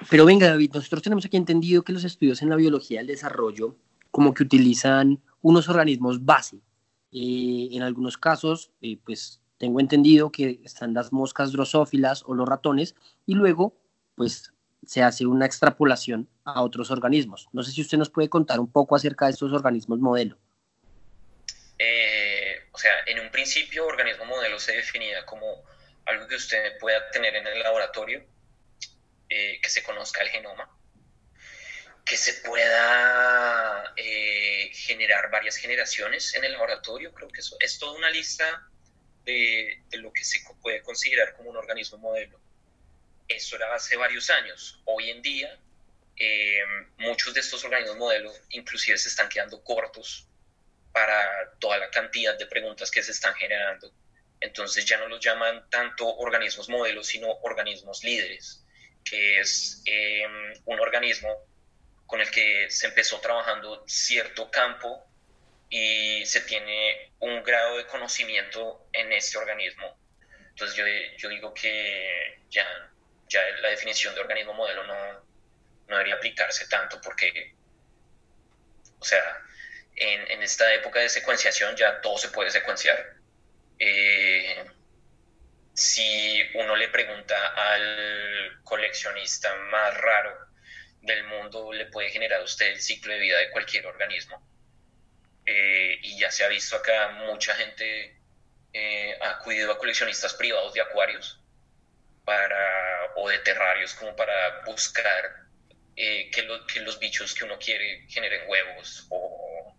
Pero 0.10 0.26
venga, 0.26 0.50
David, 0.50 0.72
nosotros 0.74 1.02
tenemos 1.02 1.26
aquí 1.26 1.38
entendido 1.38 1.84
que 1.84 1.94
los 1.94 2.04
estudios 2.04 2.42
en 2.42 2.50
la 2.50 2.56
biología 2.56 3.00
del 3.00 3.08
desarrollo 3.08 3.78
como 4.12 4.34
que 4.34 4.44
utilizan 4.44 5.22
unos 5.42 5.70
organismos 5.70 6.24
base. 6.26 6.58
Eh, 7.12 7.70
en 7.72 7.84
algunos 7.84 8.18
casos, 8.18 8.72
eh, 8.82 8.98
pues 9.04 9.40
tengo 9.58 9.80
entendido 9.80 10.32
que 10.32 10.60
están 10.64 10.94
las 10.94 11.12
moscas 11.12 11.52
drosófilas 11.52 12.24
o 12.26 12.34
los 12.34 12.48
ratones 12.48 12.96
y 13.26 13.34
luego, 13.36 13.76
pues 14.16 14.54
se 14.86 15.04
hace 15.04 15.26
una 15.26 15.46
extrapolación 15.46 16.30
a 16.46 16.62
otros 16.62 16.92
organismos. 16.92 17.48
No 17.52 17.64
sé 17.64 17.72
si 17.72 17.82
usted 17.82 17.98
nos 17.98 18.10
puede 18.10 18.30
contar 18.30 18.60
un 18.60 18.72
poco 18.72 18.96
acerca 18.96 19.26
de 19.26 19.32
estos 19.32 19.52
organismos 19.52 20.00
modelo. 20.00 20.38
Eh, 21.80 22.68
o 22.72 22.78
sea, 22.78 22.94
en 23.06 23.20
un 23.20 23.32
principio, 23.32 23.86
organismo 23.86 24.26
modelo 24.26 24.60
se 24.60 24.74
definía 24.74 25.26
como 25.26 25.46
algo 26.06 26.28
que 26.28 26.36
usted 26.36 26.78
pueda 26.80 27.10
tener 27.12 27.36
en 27.36 27.46
el 27.48 27.60
laboratorio, 27.60 28.24
eh, 29.30 29.60
que 29.62 29.70
se 29.70 29.84
conozca 29.84 30.22
el 30.22 30.30
genoma, 30.30 30.70
que 32.06 32.16
se 32.16 32.34
pueda 32.48 33.94
eh, 33.98 34.72
generar 34.74 35.30
varias 35.30 35.58
generaciones 35.58 36.34
en 36.36 36.46
el 36.46 36.54
laboratorio. 36.54 37.14
Creo 37.14 37.28
que 37.28 37.42
eso 37.42 37.58
es 37.60 37.78
toda 37.78 37.98
una 37.98 38.10
lista 38.10 38.70
de, 39.28 39.84
de 39.90 39.98
lo 40.00 40.12
que 40.12 40.24
se 40.24 40.40
puede 40.62 40.82
considerar 40.82 41.36
como 41.36 41.52
un 41.52 41.58
organismo 41.58 42.00
modelo 42.00 42.40
eso 43.28 43.56
era 43.56 43.74
hace 43.76 43.96
varios 43.96 44.30
años. 44.30 44.82
Hoy 44.86 45.10
en 45.10 45.22
día, 45.22 45.58
eh, 46.16 46.64
muchos 46.98 47.34
de 47.34 47.42
estos 47.42 47.64
organismos 47.64 47.98
modelo 47.98 48.32
inclusive 48.50 48.98
se 48.98 49.10
están 49.10 49.30
quedando 49.30 49.64
cortos 49.64 50.28
para 50.92 51.52
toda 51.60 51.78
la 51.78 51.90
cantidad 51.92 52.38
de 52.38 52.48
preguntas 52.48 52.90
que 52.90 53.04
se 53.04 53.12
están 53.12 53.36
generando. 53.36 53.92
Entonces 54.40 54.86
ya 54.86 54.98
no 54.98 55.08
los 55.08 55.20
llaman 55.20 55.70
tanto 55.70 56.08
organismos 56.08 56.70
modelos, 56.70 57.08
sino 57.08 57.30
organismos 57.42 58.04
líderes, 58.04 58.64
que 59.04 59.40
es 59.40 59.82
em, 59.86 60.54
un 60.66 60.80
organismo 60.80 61.30
con 62.06 62.22
el 62.22 62.32
que 62.32 62.70
se 62.70 62.88
empezó 62.88 63.20
trabajando 63.20 63.84
cierto 63.88 64.50
campo 64.50 65.07
y 65.70 66.26
se 66.26 66.42
tiene 66.42 67.14
un 67.20 67.44
grado 67.44 67.78
de 67.78 67.88
conocimiento 67.88 68.88
en 68.94 69.12
este 69.12 69.38
organismo. 69.38 69.98
Entonces 70.50 70.76
yo, 70.76 70.86
yo 71.18 71.30
digo 71.30 71.54
que 71.54 72.42
ya, 72.50 72.66
ya 73.28 73.42
la 73.62 73.70
definición 73.70 74.16
de 74.16 74.22
organismo 74.22 74.54
modelo 74.54 74.84
no, 74.86 74.96
no 75.88 75.98
debería 75.98 76.16
aplicarse 76.16 76.68
tanto 76.68 77.00
porque, 77.02 77.56
o 79.00 79.06
sea, 79.06 79.42
en, 79.96 80.32
en, 80.32 80.44
esta 80.44 80.74
época 80.74 81.00
de 81.00 81.10
secuenciación 81.10 81.76
ya 81.76 82.02
todo 82.02 82.18
se 82.18 82.30
puede 82.30 82.52
secuenciar. 82.52 83.18
Eh, 83.80 84.66
si 85.74 86.42
uno 86.56 86.76
le 86.76 86.88
pregunta 86.90 87.36
al 87.56 88.60
coleccionista 88.64 89.54
más 89.56 89.96
raro 89.96 90.36
del 91.02 91.24
mundo, 91.26 91.72
le 91.72 91.86
puede 91.86 92.10
generar 92.10 92.42
a 92.42 92.44
usted 92.44 92.68
el 92.68 92.82
ciclo 92.82 93.14
de 93.14 93.20
vida 93.20 93.38
de 93.38 93.52
cualquier 93.52 93.86
organismo. 93.86 94.42
Eh, 95.50 96.00
y 96.04 96.20
ya 96.20 96.30
se 96.30 96.44
ha 96.44 96.50
visto 96.50 96.76
acá, 96.76 97.08
mucha 97.26 97.56
gente 97.56 98.20
eh, 98.74 99.18
ha 99.22 99.30
acudido 99.32 99.72
a 99.72 99.78
coleccionistas 99.78 100.34
privados 100.34 100.74
de 100.74 100.82
acuarios 100.82 101.40
para, 102.26 103.14
o 103.16 103.30
de 103.30 103.40
terrarios 103.40 103.94
como 103.94 104.14
para 104.14 104.62
buscar 104.66 105.48
eh, 105.96 106.30
que, 106.32 106.46
que, 106.68 106.82
los 106.82 107.00
bichos 107.00 107.34
que 107.34 107.46
uno 107.46 107.58
quiere 107.58 108.06
generen 108.10 108.42
huevos 108.50 109.08
o, 109.10 109.74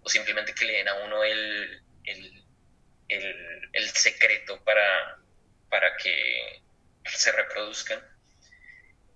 o 0.00 0.08
simplemente 0.08 0.54
que 0.54 0.64
le 0.64 0.74
den 0.74 0.88
a 0.88 0.94
uno 0.94 1.24
el, 1.24 1.82
el, 2.04 2.44
el, 3.08 3.70
el 3.72 3.88
secreto 3.90 4.62
para, 4.62 5.18
para 5.68 5.96
que 5.96 6.62
se 7.06 7.32
reproduzcan. 7.32 8.00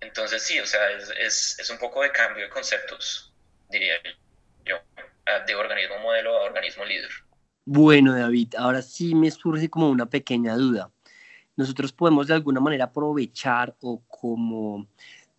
Entonces 0.01 0.43
sí, 0.43 0.59
o 0.59 0.65
sea, 0.65 0.91
es, 0.91 1.09
es, 1.11 1.59
es 1.59 1.69
un 1.69 1.77
poco 1.77 2.03
de 2.03 2.11
cambio 2.11 2.43
de 2.43 2.49
conceptos, 2.49 3.33
diría 3.69 4.01
yo, 4.65 4.81
de 5.45 5.55
organismo 5.55 5.99
modelo 5.99 6.37
a 6.37 6.43
organismo 6.43 6.85
líder. 6.85 7.09
Bueno, 7.65 8.13
David, 8.13 8.55
ahora 8.57 8.81
sí 8.81 9.15
me 9.15 9.31
surge 9.31 9.69
como 9.69 9.89
una 9.89 10.05
pequeña 10.05 10.55
duda. 10.55 10.91
Nosotros 11.55 11.93
podemos 11.93 12.27
de 12.27 12.33
alguna 12.33 12.59
manera 12.59 12.85
aprovechar 12.85 13.75
o 13.81 14.01
como 14.07 14.87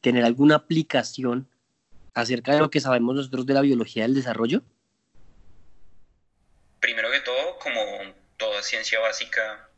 tener 0.00 0.24
alguna 0.24 0.56
aplicación 0.56 1.48
acerca 2.14 2.52
de 2.52 2.60
lo 2.60 2.70
que 2.70 2.80
sabemos 2.80 3.16
nosotros 3.16 3.44
de 3.44 3.54
la 3.54 3.60
biología 3.60 4.04
del 4.04 4.14
desarrollo? 4.14 4.62
Primero 6.80 7.10
que 7.10 7.20
todo, 7.20 7.58
como 7.58 7.80
toda 8.36 8.62
ciencia 8.62 9.00
básica, 9.00 9.68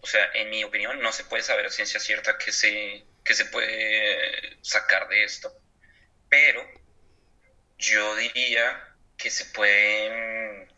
o 0.00 0.06
sea, 0.06 0.20
en 0.34 0.50
mi 0.50 0.62
opinión, 0.62 1.00
no 1.00 1.12
se 1.12 1.24
puede 1.24 1.42
saber 1.42 1.66
a 1.66 1.70
ciencia 1.70 1.98
cierta 1.98 2.36
que 2.38 2.52
se, 2.52 3.04
que 3.24 3.34
se 3.34 3.46
puede 3.46 4.58
sacar 4.60 5.08
de 5.08 5.24
esto, 5.24 5.52
pero 6.28 6.62
yo 7.78 8.16
diría 8.16 8.89
que 9.20 9.30
se 9.30 9.44
pueden, 9.46 10.68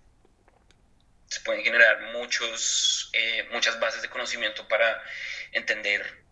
se 1.29 1.41
pueden 1.41 1.63
generar 1.63 2.13
muchos, 2.13 3.11
eh, 3.13 3.49
muchas 3.53 3.79
bases 3.79 4.03
de 4.03 4.11
conocimiento 4.11 4.67
para 4.67 5.03
entender 5.53 6.25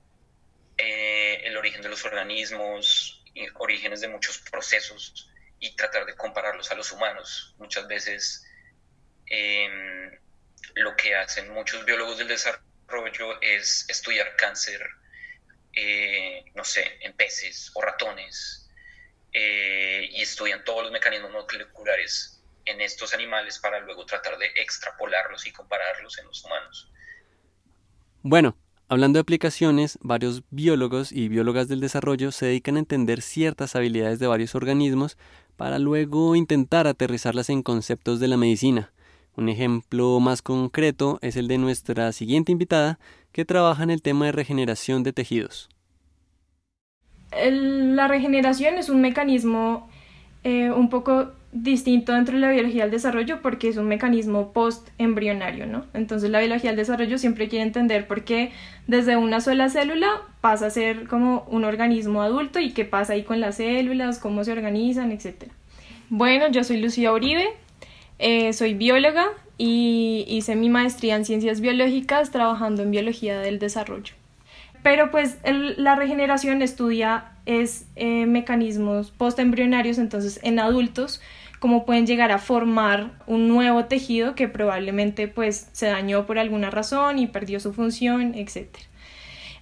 eh, 0.77 1.43
el 1.45 1.57
origen 1.57 1.83
de 1.83 1.89
los 1.89 2.05
organismos, 2.05 3.23
orígenes 3.59 4.01
de 4.01 4.09
muchos 4.09 4.39
procesos 4.39 5.31
y 5.61 5.77
tratar 5.77 6.05
de 6.05 6.17
compararlos 6.17 6.71
a 6.73 6.75
los 6.75 6.91
humanos. 6.91 7.55
Muchas 7.59 7.87
veces 7.87 8.45
em, 9.27 10.19
lo 10.75 10.97
que 10.97 11.15
hacen 11.15 11.51
muchos 11.51 11.85
biólogos 11.85 12.19
del 12.19 12.29
desarrollo 12.29 13.41
es 13.41 13.89
estudiar 13.89 14.35
cáncer, 14.37 14.85
eh, 15.75 16.45
no 16.55 16.65
sé, 16.65 16.99
en 17.03 17.13
peces 17.13 17.71
o 17.75 17.83
ratones 17.83 18.70
eh, 19.33 20.09
y 20.13 20.23
estudian 20.23 20.65
todos 20.65 20.83
los 20.83 20.93
mecanismos 20.93 21.31
moleculares 21.31 22.43
en 22.65 22.81
estos 22.81 23.15
animales 23.15 23.59
para 23.59 23.81
luego 23.81 24.05
tratar 24.05 24.39
de 24.39 24.47
extrapolarlos 24.57 25.47
y 25.47 25.53
compararlos 25.53 26.19
en 26.19 26.27
los 26.27 26.45
humanos. 26.45 26.91
Bueno, 28.23 28.57
hablando 28.89 29.17
de 29.17 29.23
aplicaciones, 29.23 29.99
varios 30.03 30.43
biólogos 30.51 31.13
y 31.13 31.29
biólogas 31.29 31.69
del 31.69 31.81
desarrollo 31.81 32.33
se 32.33 32.47
dedican 32.47 32.77
a 32.77 32.81
entender 32.81 33.23
ciertas 33.23 33.77
habilidades 33.77 34.19
de 34.19 34.27
varios 34.27 34.55
organismos 34.55 35.17
para 35.57 35.79
luego 35.79 36.37
intentar 36.37 36.87
aterrizarlas 36.87 37.51
en 37.51 37.63
conceptos 37.63 38.21
de 38.21 38.29
la 38.29 38.37
medicina. 38.37 38.93
Un 39.37 39.49
ejemplo 39.49 40.19
más 40.21 40.43
concreto 40.43 41.19
es 41.23 41.37
el 41.37 41.49
de 41.49 41.59
nuestra 41.59 42.13
siguiente 42.13 42.53
invitada, 42.53 42.99
que 43.33 43.45
trabaja 43.45 43.85
en 43.85 43.91
el 43.91 44.03
tema 44.03 44.27
de 44.27 44.33
regeneración 44.33 45.03
de 45.03 45.13
tejidos 45.13 45.69
la 47.33 48.09
regeneración 48.09 48.77
es 48.77 48.89
un 48.89 49.01
mecanismo 49.01 49.89
eh, 50.45 50.71
un 50.71 50.89
poco 50.89 51.33
distinto 51.53 52.13
dentro 52.13 52.35
de 52.35 52.41
la 52.41 52.51
biología 52.51 52.83
del 52.83 52.93
desarrollo 52.93 53.43
porque 53.43 53.69
es 53.69 53.77
un 53.77 53.89
mecanismo 53.89 54.53
post-embrionario, 54.53 55.67
¿no? 55.67 55.85
Entonces 55.95 56.31
la 56.31 56.39
biología 56.39 56.71
del 56.71 56.77
desarrollo 56.77 57.19
siempre 57.19 57.49
quiere 57.49 57.65
entender 57.65 58.07
por 58.07 58.23
qué 58.25 58.53
desde 58.87 59.17
una 59.17 59.41
sola 59.41 59.69
célula 59.69 60.23
pasa 60.41 60.67
a 60.67 60.71
ser 60.71 61.09
como 61.09 61.45
un 61.51 61.65
organismo 61.65 62.23
adulto 62.23 62.61
y 62.61 62.71
qué 62.71 62.85
pasa 62.85 63.15
ahí 63.15 63.25
con 63.25 63.41
las 63.41 63.57
células, 63.57 64.19
cómo 64.19 64.45
se 64.45 64.53
organizan, 64.53 65.11
etc. 65.11 65.51
Bueno, 66.09 66.51
yo 66.51 66.63
soy 66.63 66.81
Lucía 66.81 67.13
Uribe, 67.13 67.49
eh, 68.19 68.53
soy 68.53 68.75
bióloga 68.75 69.27
y 69.59 70.25
hice 70.29 70.55
mi 70.55 70.69
maestría 70.69 71.17
en 71.17 71.25
ciencias 71.25 71.61
biológicas 71.61 72.31
trabajando 72.31 72.83
en 72.83 72.93
biología 72.93 73.41
del 73.41 73.59
desarrollo. 73.59 74.20
Pero 74.83 75.11
pues 75.11 75.39
la 75.45 75.95
regeneración 75.95 76.63
estudia 76.63 77.33
es 77.47 77.87
eh, 77.97 78.27
mecanismos 78.27 79.11
postembrionarios, 79.11 79.99
entonces 79.99 80.41
en 80.43 80.59
adultos, 80.59 81.21
cómo 81.59 81.85
pueden 81.85 82.07
llegar 82.07 82.33
a 82.33 82.39
formar 82.39 83.11
un 83.27 83.49
nuevo 83.49 83.85
tejido 83.85 84.35
que 84.35 84.49
probablemente 84.49 85.29
pues 85.29 85.69
se 85.73 85.87
dañó 85.87 86.27
por 86.27 86.39
alguna 86.39 86.71
razón 86.71 87.19
y 87.19 87.27
perdió 87.27 87.61
su 87.61 87.73
función, 87.73 88.35
etc. 88.35 88.69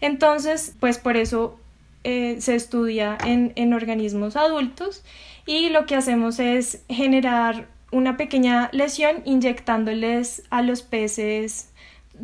Entonces, 0.00 0.76
pues 0.78 0.98
por 0.98 1.16
eso 1.16 1.58
eh, 2.04 2.36
se 2.40 2.54
estudia 2.54 3.18
en, 3.24 3.52
en 3.56 3.74
organismos 3.74 4.36
adultos 4.36 5.02
y 5.46 5.70
lo 5.70 5.86
que 5.86 5.96
hacemos 5.96 6.38
es 6.38 6.84
generar 6.88 7.66
una 7.90 8.16
pequeña 8.16 8.68
lesión 8.72 9.22
inyectándoles 9.24 10.44
a 10.50 10.62
los 10.62 10.82
peces. 10.82 11.72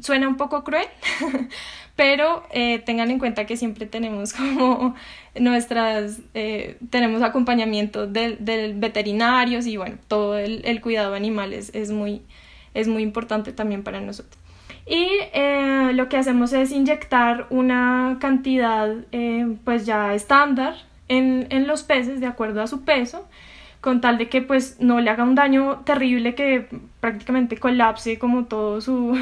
Suena 0.00 0.28
un 0.28 0.36
poco 0.36 0.62
cruel, 0.62 0.86
pero 1.96 2.42
eh, 2.50 2.80
tengan 2.80 3.10
en 3.10 3.18
cuenta 3.18 3.46
que 3.46 3.56
siempre 3.56 3.86
tenemos 3.86 4.32
como 4.34 4.94
nuestras, 5.38 6.20
eh, 6.34 6.76
tenemos 6.90 7.22
acompañamiento 7.22 8.06
del, 8.06 8.44
del, 8.44 8.74
veterinarios 8.74 9.66
y 9.66 9.76
bueno, 9.76 9.96
todo 10.08 10.38
el, 10.38 10.62
el 10.64 10.80
cuidado 10.80 11.12
de 11.12 11.16
animales 11.16 11.70
es 11.74 11.90
muy, 11.90 12.22
es 12.74 12.88
muy 12.88 13.02
importante 13.02 13.52
también 13.52 13.82
para 13.82 14.00
nosotros. 14.00 14.38
Y 14.86 15.08
eh, 15.32 15.92
lo 15.94 16.08
que 16.08 16.18
hacemos 16.18 16.52
es 16.52 16.70
inyectar 16.70 17.46
una 17.48 18.18
cantidad 18.20 18.94
pues 19.64 19.86
ya 19.86 20.14
estándar 20.14 20.74
en, 21.08 21.46
en 21.48 21.66
los 21.66 21.84
peces 21.84 22.20
de 22.20 22.26
acuerdo 22.26 22.60
a 22.60 22.66
su 22.66 22.84
peso 22.84 23.26
con 23.80 24.00
tal 24.00 24.18
de 24.18 24.28
que 24.28 24.42
pues 24.42 24.76
no 24.80 25.00
le 25.00 25.10
haga 25.10 25.24
un 25.24 25.34
daño 25.34 25.82
terrible 25.84 26.34
que 26.34 26.68
prácticamente 27.00 27.58
colapse 27.58 28.18
como 28.18 28.44
todo 28.44 28.80
su, 28.80 29.16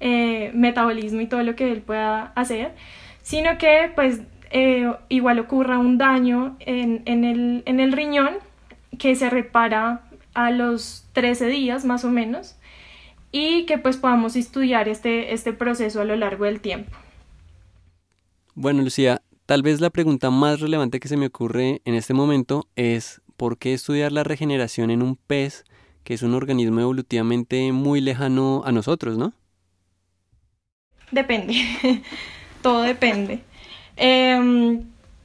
eh, 0.00 0.50
metabolismo 0.54 1.20
y 1.20 1.26
todo 1.26 1.42
lo 1.42 1.56
que 1.56 1.72
él 1.72 1.82
pueda 1.82 2.32
hacer, 2.34 2.74
sino 3.22 3.58
que 3.58 3.90
pues 3.94 4.20
eh, 4.50 4.92
igual 5.08 5.38
ocurra 5.38 5.78
un 5.78 5.98
daño 5.98 6.56
en, 6.60 7.02
en, 7.06 7.24
el, 7.24 7.62
en 7.66 7.80
el 7.80 7.92
riñón 7.92 8.36
que 8.98 9.14
se 9.14 9.30
repara 9.30 10.02
a 10.34 10.50
los 10.50 11.08
13 11.12 11.46
días 11.46 11.84
más 11.84 12.04
o 12.04 12.10
menos 12.10 12.56
y 13.32 13.66
que 13.66 13.78
pues 13.78 13.96
podamos 13.96 14.36
estudiar 14.36 14.88
este, 14.88 15.32
este 15.32 15.52
proceso 15.52 16.00
a 16.00 16.04
lo 16.04 16.16
largo 16.16 16.44
del 16.44 16.60
tiempo. 16.60 16.96
Bueno, 18.54 18.82
Lucía, 18.82 19.20
tal 19.44 19.62
vez 19.62 19.80
la 19.80 19.90
pregunta 19.90 20.30
más 20.30 20.60
relevante 20.60 21.00
que 21.00 21.08
se 21.08 21.16
me 21.16 21.26
ocurre 21.26 21.82
en 21.84 21.94
este 21.94 22.14
momento 22.14 22.68
es 22.76 23.20
¿por 23.36 23.58
qué 23.58 23.74
estudiar 23.74 24.12
la 24.12 24.24
regeneración 24.24 24.90
en 24.90 25.02
un 25.02 25.16
pez 25.16 25.64
que 26.04 26.14
es 26.14 26.22
un 26.22 26.34
organismo 26.34 26.80
evolutivamente 26.80 27.72
muy 27.72 28.00
lejano 28.00 28.62
a 28.64 28.70
nosotros, 28.72 29.18
¿no? 29.18 29.32
Depende, 31.10 31.54
todo 32.62 32.82
depende. 32.82 33.40
Em, 33.96 34.82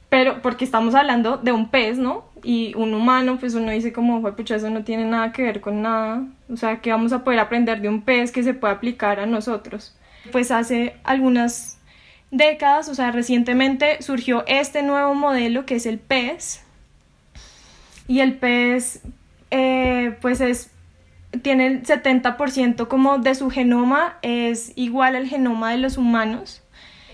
pero 0.08 0.42
porque 0.42 0.64
estamos 0.64 0.94
hablando 0.94 1.36
de 1.36 1.52
un 1.52 1.68
pez, 1.68 1.98
¿no? 1.98 2.24
Y 2.44 2.74
un 2.74 2.94
humano, 2.94 3.38
pues 3.38 3.54
uno 3.54 3.70
dice 3.70 3.92
como, 3.92 4.22
pucha, 4.34 4.56
eso 4.56 4.68
no 4.70 4.84
tiene 4.84 5.04
nada 5.04 5.32
que 5.32 5.42
ver 5.42 5.60
con 5.60 5.82
nada. 5.82 6.24
O 6.50 6.56
sea, 6.56 6.80
que 6.80 6.90
vamos 6.90 7.12
a 7.12 7.24
poder 7.24 7.38
aprender 7.38 7.80
de 7.80 7.88
un 7.88 8.02
pez 8.02 8.32
que 8.32 8.42
se 8.42 8.54
puede 8.54 8.74
aplicar 8.74 9.20
a 9.20 9.26
nosotros. 9.26 9.96
Pues 10.30 10.50
hace 10.50 10.96
algunas 11.04 11.78
décadas, 12.30 12.88
o 12.88 12.94
sea, 12.94 13.12
recientemente 13.12 14.02
surgió 14.02 14.44
este 14.46 14.82
nuevo 14.82 15.14
modelo 15.14 15.66
que 15.66 15.76
es 15.76 15.86
el 15.86 15.98
pez. 15.98 16.64
Y 18.08 18.20
el 18.20 18.34
pez, 18.34 19.02
eh, 19.50 20.16
pues 20.20 20.40
es 20.40 20.71
tiene 21.40 21.66
el 21.66 21.82
70% 21.82 22.88
como 22.88 23.18
de 23.18 23.34
su 23.34 23.50
genoma 23.50 24.18
es 24.22 24.72
igual 24.76 25.16
al 25.16 25.26
genoma 25.26 25.70
de 25.70 25.78
los 25.78 25.96
humanos 25.96 26.62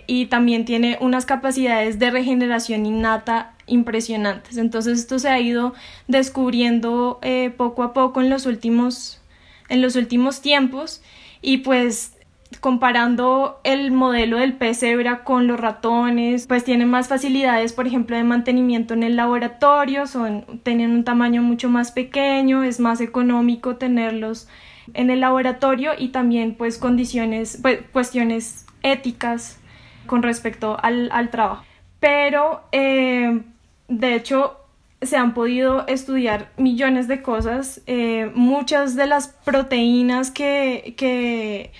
y 0.06 0.26
también 0.26 0.64
tiene 0.64 0.98
unas 1.00 1.26
capacidades 1.26 1.98
de 1.98 2.10
regeneración 2.10 2.86
innata 2.86 3.54
impresionantes. 3.66 4.56
Entonces 4.56 4.98
esto 4.98 5.18
se 5.18 5.28
ha 5.28 5.38
ido 5.38 5.74
descubriendo 6.08 7.18
eh, 7.22 7.50
poco 7.56 7.82
a 7.82 7.92
poco 7.92 8.20
en 8.20 8.30
los 8.30 8.46
últimos, 8.46 9.20
en 9.68 9.82
los 9.82 9.94
últimos 9.96 10.40
tiempos 10.40 11.02
y 11.42 11.58
pues 11.58 12.12
comparando 12.60 13.60
el 13.62 13.90
modelo 13.92 14.38
del 14.38 14.54
pez 14.54 14.80
cebra 14.80 15.22
con 15.22 15.46
los 15.46 15.60
ratones, 15.60 16.46
pues 16.46 16.64
tienen 16.64 16.88
más 16.88 17.08
facilidades, 17.08 17.72
por 17.72 17.86
ejemplo, 17.86 18.16
de 18.16 18.24
mantenimiento 18.24 18.94
en 18.94 19.02
el 19.02 19.16
laboratorio, 19.16 20.06
son, 20.06 20.60
tienen 20.62 20.92
un 20.92 21.04
tamaño 21.04 21.42
mucho 21.42 21.68
más 21.68 21.92
pequeño, 21.92 22.64
es 22.64 22.80
más 22.80 23.00
económico 23.00 23.76
tenerlos 23.76 24.48
en 24.94 25.10
el 25.10 25.20
laboratorio 25.20 25.92
y 25.96 26.08
también 26.08 26.54
pues 26.54 26.78
condiciones, 26.78 27.58
pues, 27.60 27.80
cuestiones 27.92 28.66
éticas 28.82 29.60
con 30.06 30.22
respecto 30.22 30.76
al, 30.82 31.28
trabajo. 31.30 31.64
Pero, 32.00 32.62
eh, 32.72 33.42
de 33.88 34.14
hecho, 34.14 34.56
se 35.02 35.16
han 35.16 35.34
podido 35.34 35.86
estudiar 35.86 36.50
millones 36.56 37.06
de 37.08 37.22
cosas, 37.22 37.82
eh, 37.86 38.32
muchas 38.34 38.96
de 38.96 39.06
las 39.06 39.28
proteínas 39.28 40.30
que, 40.30 40.94
que 40.96 41.72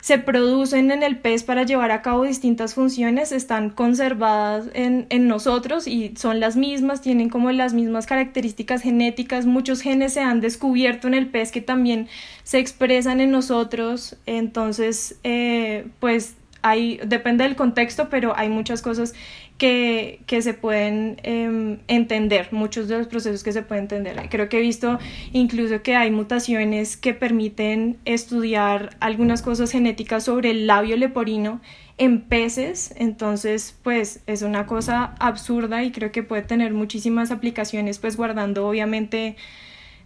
se 0.00 0.18
producen 0.18 0.90
en 0.90 1.02
el 1.02 1.18
pez 1.18 1.42
para 1.42 1.64
llevar 1.64 1.90
a 1.90 2.02
cabo 2.02 2.24
distintas 2.24 2.74
funciones 2.74 3.32
están 3.32 3.70
conservadas 3.70 4.66
en, 4.74 5.06
en, 5.10 5.28
nosotros 5.28 5.86
y 5.86 6.14
son 6.16 6.40
las 6.40 6.56
mismas, 6.56 7.00
tienen 7.00 7.28
como 7.28 7.50
las 7.52 7.74
mismas 7.74 8.06
características 8.06 8.82
genéticas, 8.82 9.46
muchos 9.46 9.80
genes 9.82 10.14
se 10.14 10.20
han 10.20 10.40
descubierto 10.40 11.08
en 11.08 11.14
el 11.14 11.28
pez 11.28 11.52
que 11.52 11.60
también 11.60 12.08
se 12.44 12.58
expresan 12.58 13.20
en 13.20 13.30
nosotros, 13.30 14.16
entonces 14.26 15.18
eh, 15.22 15.86
pues 16.00 16.36
hay, 16.62 17.00
depende 17.04 17.44
del 17.44 17.56
contexto, 17.56 18.08
pero 18.08 18.36
hay 18.36 18.48
muchas 18.48 18.82
cosas 18.82 19.14
que, 19.60 20.22
que 20.24 20.40
se 20.40 20.54
pueden 20.54 21.20
em, 21.22 21.80
entender, 21.86 22.48
muchos 22.50 22.88
de 22.88 22.96
los 22.96 23.08
procesos 23.08 23.44
que 23.44 23.52
se 23.52 23.60
pueden 23.60 23.84
entender. 23.84 24.16
Creo 24.30 24.48
que 24.48 24.56
he 24.56 24.62
visto 24.62 24.98
incluso 25.34 25.82
que 25.82 25.96
hay 25.96 26.10
mutaciones 26.10 26.96
que 26.96 27.12
permiten 27.12 27.98
estudiar 28.06 28.96
algunas 29.00 29.42
cosas 29.42 29.70
genéticas 29.70 30.24
sobre 30.24 30.52
el 30.52 30.66
labio 30.66 30.96
leporino 30.96 31.60
en 31.98 32.22
peces, 32.22 32.94
entonces 32.96 33.78
pues 33.82 34.22
es 34.26 34.40
una 34.40 34.64
cosa 34.64 35.14
absurda 35.18 35.84
y 35.84 35.92
creo 35.92 36.10
que 36.10 36.22
puede 36.22 36.40
tener 36.40 36.72
muchísimas 36.72 37.30
aplicaciones, 37.30 37.98
pues 37.98 38.16
guardando 38.16 38.66
obviamente 38.66 39.36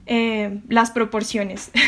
eh, 0.06 0.60
las 0.68 0.90
proporciones. 0.90 1.70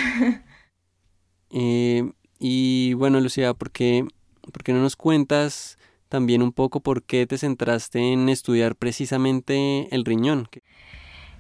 Eh, 1.59 2.11
y 2.41 2.95
bueno, 2.95 3.21
Lucía, 3.21 3.55
¿por 3.55 3.71
qué, 3.71 4.05
¿por 4.53 4.65
qué 4.65 4.73
no 4.73 4.81
nos 4.81 4.97
cuentas 4.97 5.75
también 6.09 6.43
un 6.43 6.53
poco 6.53 6.81
por 6.81 7.03
qué 7.03 7.27
te 7.27 7.39
centraste 7.39 8.13
en 8.13 8.29
estudiar 8.29 8.77
precisamente 8.77 9.89
el 9.91 10.05
riñón. 10.05 10.49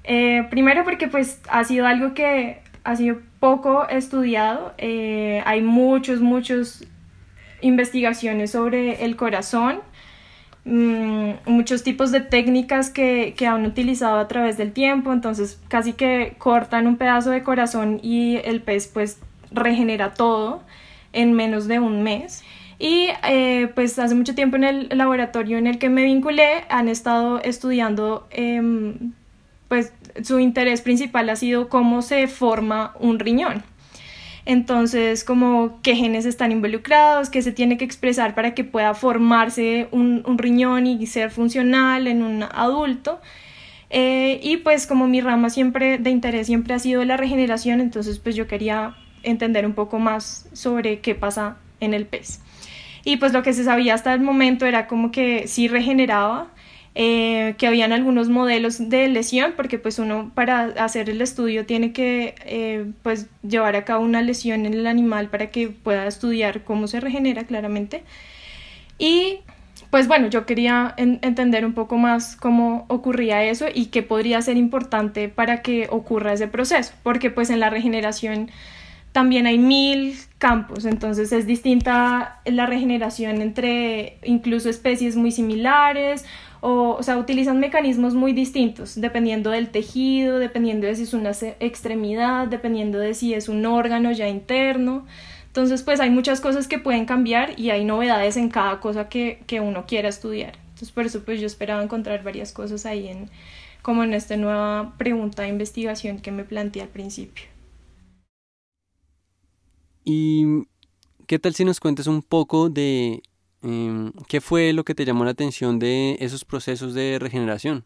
Eh, 0.04 0.46
primero 0.50 0.84
porque 0.84 1.08
pues 1.08 1.40
ha 1.48 1.64
sido 1.64 1.86
algo 1.86 2.14
que 2.14 2.60
ha 2.84 2.96
sido 2.96 3.18
poco 3.40 3.88
estudiado. 3.88 4.72
Eh, 4.78 5.42
hay 5.44 5.62
muchos, 5.62 6.20
muchos 6.20 6.84
investigaciones 7.60 8.52
sobre 8.52 9.04
el 9.04 9.16
corazón, 9.16 9.80
mm, 10.64 11.30
muchos 11.46 11.82
tipos 11.82 12.12
de 12.12 12.20
técnicas 12.20 12.90
que, 12.90 13.34
que, 13.36 13.46
han 13.46 13.66
utilizado 13.66 14.18
a 14.18 14.28
través 14.28 14.56
del 14.56 14.72
tiempo, 14.72 15.12
entonces 15.12 15.60
casi 15.68 15.94
que 15.94 16.34
cortan 16.38 16.86
un 16.86 16.96
pedazo 16.96 17.30
de 17.30 17.42
corazón 17.42 17.98
y 18.02 18.36
el 18.44 18.62
pez 18.62 18.88
pues 18.88 19.18
regenera 19.50 20.14
todo 20.14 20.62
en 21.12 21.32
menos 21.32 21.66
de 21.66 21.80
un 21.80 22.02
mes. 22.02 22.44
Y 22.78 23.08
eh, 23.28 23.70
pues 23.74 23.98
hace 23.98 24.14
mucho 24.14 24.34
tiempo 24.34 24.56
en 24.56 24.64
el 24.64 24.88
laboratorio 24.92 25.56
en 25.58 25.66
el 25.66 25.78
que 25.78 25.88
me 25.88 26.04
vinculé 26.04 26.64
han 26.68 26.88
estado 26.88 27.40
estudiando, 27.42 28.26
em, 28.30 29.12
pues 29.68 29.92
su 30.22 30.38
interés 30.38 30.82
principal 30.82 31.28
ha 31.30 31.36
sido 31.36 31.68
cómo 31.68 32.02
se 32.02 32.28
forma 32.28 32.94
un 33.00 33.18
riñón. 33.18 33.62
Entonces, 34.44 35.24
como 35.24 35.80
qué 35.82 35.96
genes 35.96 36.24
están 36.24 36.52
involucrados, 36.52 37.30
qué 37.30 37.42
se 37.42 37.50
tiene 37.50 37.78
que 37.78 37.84
expresar 37.84 38.34
para 38.34 38.54
que 38.54 38.62
pueda 38.62 38.94
formarse 38.94 39.88
un, 39.90 40.22
riñón 40.38 40.86
y 40.86 41.04
ser 41.06 41.30
funcional 41.30 42.06
en 42.06 42.22
un 42.22 42.44
adulto. 42.44 43.20
Eh, 43.90 44.38
y 44.42 44.58
pues 44.58 44.86
como 44.86 45.08
mi 45.08 45.20
rama 45.20 45.50
siempre 45.50 45.98
de 45.98 46.10
interés 46.10 46.48
siempre 46.48 46.74
ha 46.74 46.78
sido 46.78 47.04
la 47.04 47.16
regeneración, 47.16 47.80
entonces 47.80 48.18
pues 48.18 48.36
yo 48.36 48.46
quería 48.46 48.96
entender 49.22 49.66
un 49.66 49.74
poco 49.74 49.98
más 49.98 50.48
sobre 50.52 51.00
qué 51.00 51.14
pasa 51.14 51.56
en 51.80 51.94
el 51.94 52.06
pez 52.06 52.40
y 53.06 53.18
pues 53.18 53.32
lo 53.32 53.44
que 53.44 53.52
se 53.52 53.62
sabía 53.62 53.94
hasta 53.94 54.12
el 54.14 54.20
momento 54.20 54.66
era 54.66 54.88
como 54.88 55.12
que 55.12 55.46
sí 55.46 55.68
regeneraba, 55.68 56.48
eh, 56.96 57.54
que 57.56 57.68
habían 57.68 57.92
algunos 57.92 58.28
modelos 58.28 58.88
de 58.88 59.06
lesión, 59.06 59.52
porque 59.56 59.78
pues 59.78 60.00
uno 60.00 60.32
para 60.34 60.64
hacer 60.84 61.08
el 61.08 61.22
estudio 61.22 61.66
tiene 61.66 61.92
que 61.92 62.34
eh, 62.44 62.90
pues 63.04 63.28
llevar 63.48 63.76
a 63.76 63.84
cabo 63.84 64.04
una 64.04 64.22
lesión 64.22 64.66
en 64.66 64.74
el 64.74 64.88
animal 64.88 65.28
para 65.28 65.52
que 65.52 65.68
pueda 65.68 66.08
estudiar 66.08 66.64
cómo 66.64 66.88
se 66.88 66.98
regenera 66.98 67.44
claramente. 67.44 68.02
Y 68.98 69.38
pues 69.90 70.08
bueno, 70.08 70.26
yo 70.26 70.44
quería 70.44 70.92
entender 70.96 71.64
un 71.64 71.74
poco 71.74 71.98
más 71.98 72.34
cómo 72.34 72.86
ocurría 72.88 73.44
eso 73.44 73.66
y 73.72 73.86
qué 73.86 74.02
podría 74.02 74.42
ser 74.42 74.56
importante 74.56 75.28
para 75.28 75.62
que 75.62 75.86
ocurra 75.92 76.32
ese 76.32 76.48
proceso, 76.48 76.92
porque 77.04 77.30
pues 77.30 77.50
en 77.50 77.60
la 77.60 77.70
regeneración 77.70 78.50
también 79.12 79.46
hay 79.46 79.58
mil 79.58 80.16
campos, 80.38 80.84
entonces 80.84 81.32
es 81.32 81.46
distinta 81.46 82.40
la 82.44 82.66
regeneración 82.66 83.40
entre 83.40 84.18
incluso 84.22 84.68
especies 84.68 85.16
muy 85.16 85.32
similares 85.32 86.26
o, 86.60 86.96
o 86.98 87.02
sea, 87.02 87.16
utilizan 87.16 87.58
mecanismos 87.58 88.14
muy 88.14 88.32
distintos 88.32 89.00
dependiendo 89.00 89.50
del 89.50 89.70
tejido, 89.70 90.38
dependiendo 90.38 90.86
de 90.86 90.94
si 90.94 91.04
es 91.04 91.14
una 91.14 91.30
extremidad, 91.60 92.48
dependiendo 92.48 92.98
de 92.98 93.14
si 93.14 93.34
es 93.34 93.48
un 93.48 93.64
órgano 93.64 94.12
ya 94.12 94.28
interno. 94.28 95.06
Entonces, 95.46 95.82
pues 95.82 96.00
hay 96.00 96.10
muchas 96.10 96.42
cosas 96.42 96.68
que 96.68 96.78
pueden 96.78 97.06
cambiar 97.06 97.58
y 97.58 97.70
hay 97.70 97.84
novedades 97.86 98.36
en 98.36 98.50
cada 98.50 98.78
cosa 98.78 99.08
que, 99.08 99.42
que 99.46 99.60
uno 99.60 99.86
quiera 99.86 100.10
estudiar. 100.10 100.52
Entonces, 100.66 100.92
por 100.92 101.06
eso 101.06 101.24
pues 101.24 101.40
yo 101.40 101.46
esperaba 101.46 101.82
encontrar 101.82 102.22
varias 102.22 102.52
cosas 102.52 102.84
ahí 102.84 103.08
en 103.08 103.30
como 103.80 104.04
en 104.04 104.12
esta 104.12 104.36
nueva 104.36 104.94
pregunta 104.98 105.44
de 105.44 105.48
investigación 105.48 106.18
que 106.18 106.32
me 106.32 106.44
planteé 106.44 106.82
al 106.82 106.88
principio. 106.88 107.55
¿Y 110.08 110.68
qué 111.26 111.40
tal 111.40 111.54
si 111.54 111.64
nos 111.64 111.80
cuentas 111.80 112.06
un 112.06 112.22
poco 112.22 112.70
de 112.70 113.22
em, 113.62 114.12
qué 114.28 114.40
fue 114.40 114.72
lo 114.72 114.84
que 114.84 114.94
te 114.94 115.04
llamó 115.04 115.24
la 115.24 115.32
atención 115.32 115.80
de 115.80 116.16
esos 116.20 116.44
procesos 116.44 116.94
de 116.94 117.18
regeneración? 117.18 117.84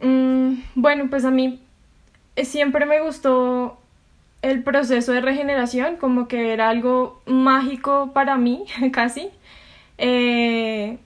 Mm, 0.00 0.54
bueno, 0.74 1.10
pues 1.10 1.26
a 1.26 1.30
mí 1.30 1.60
siempre 2.42 2.86
me 2.86 3.02
gustó 3.02 3.76
el 4.40 4.62
proceso 4.62 5.12
de 5.12 5.20
regeneración, 5.20 5.96
como 5.96 6.28
que 6.28 6.54
era 6.54 6.70
algo 6.70 7.20
mágico 7.26 8.12
para 8.14 8.38
mí, 8.38 8.64
casi. 8.90 9.28
Eh, 9.98 10.96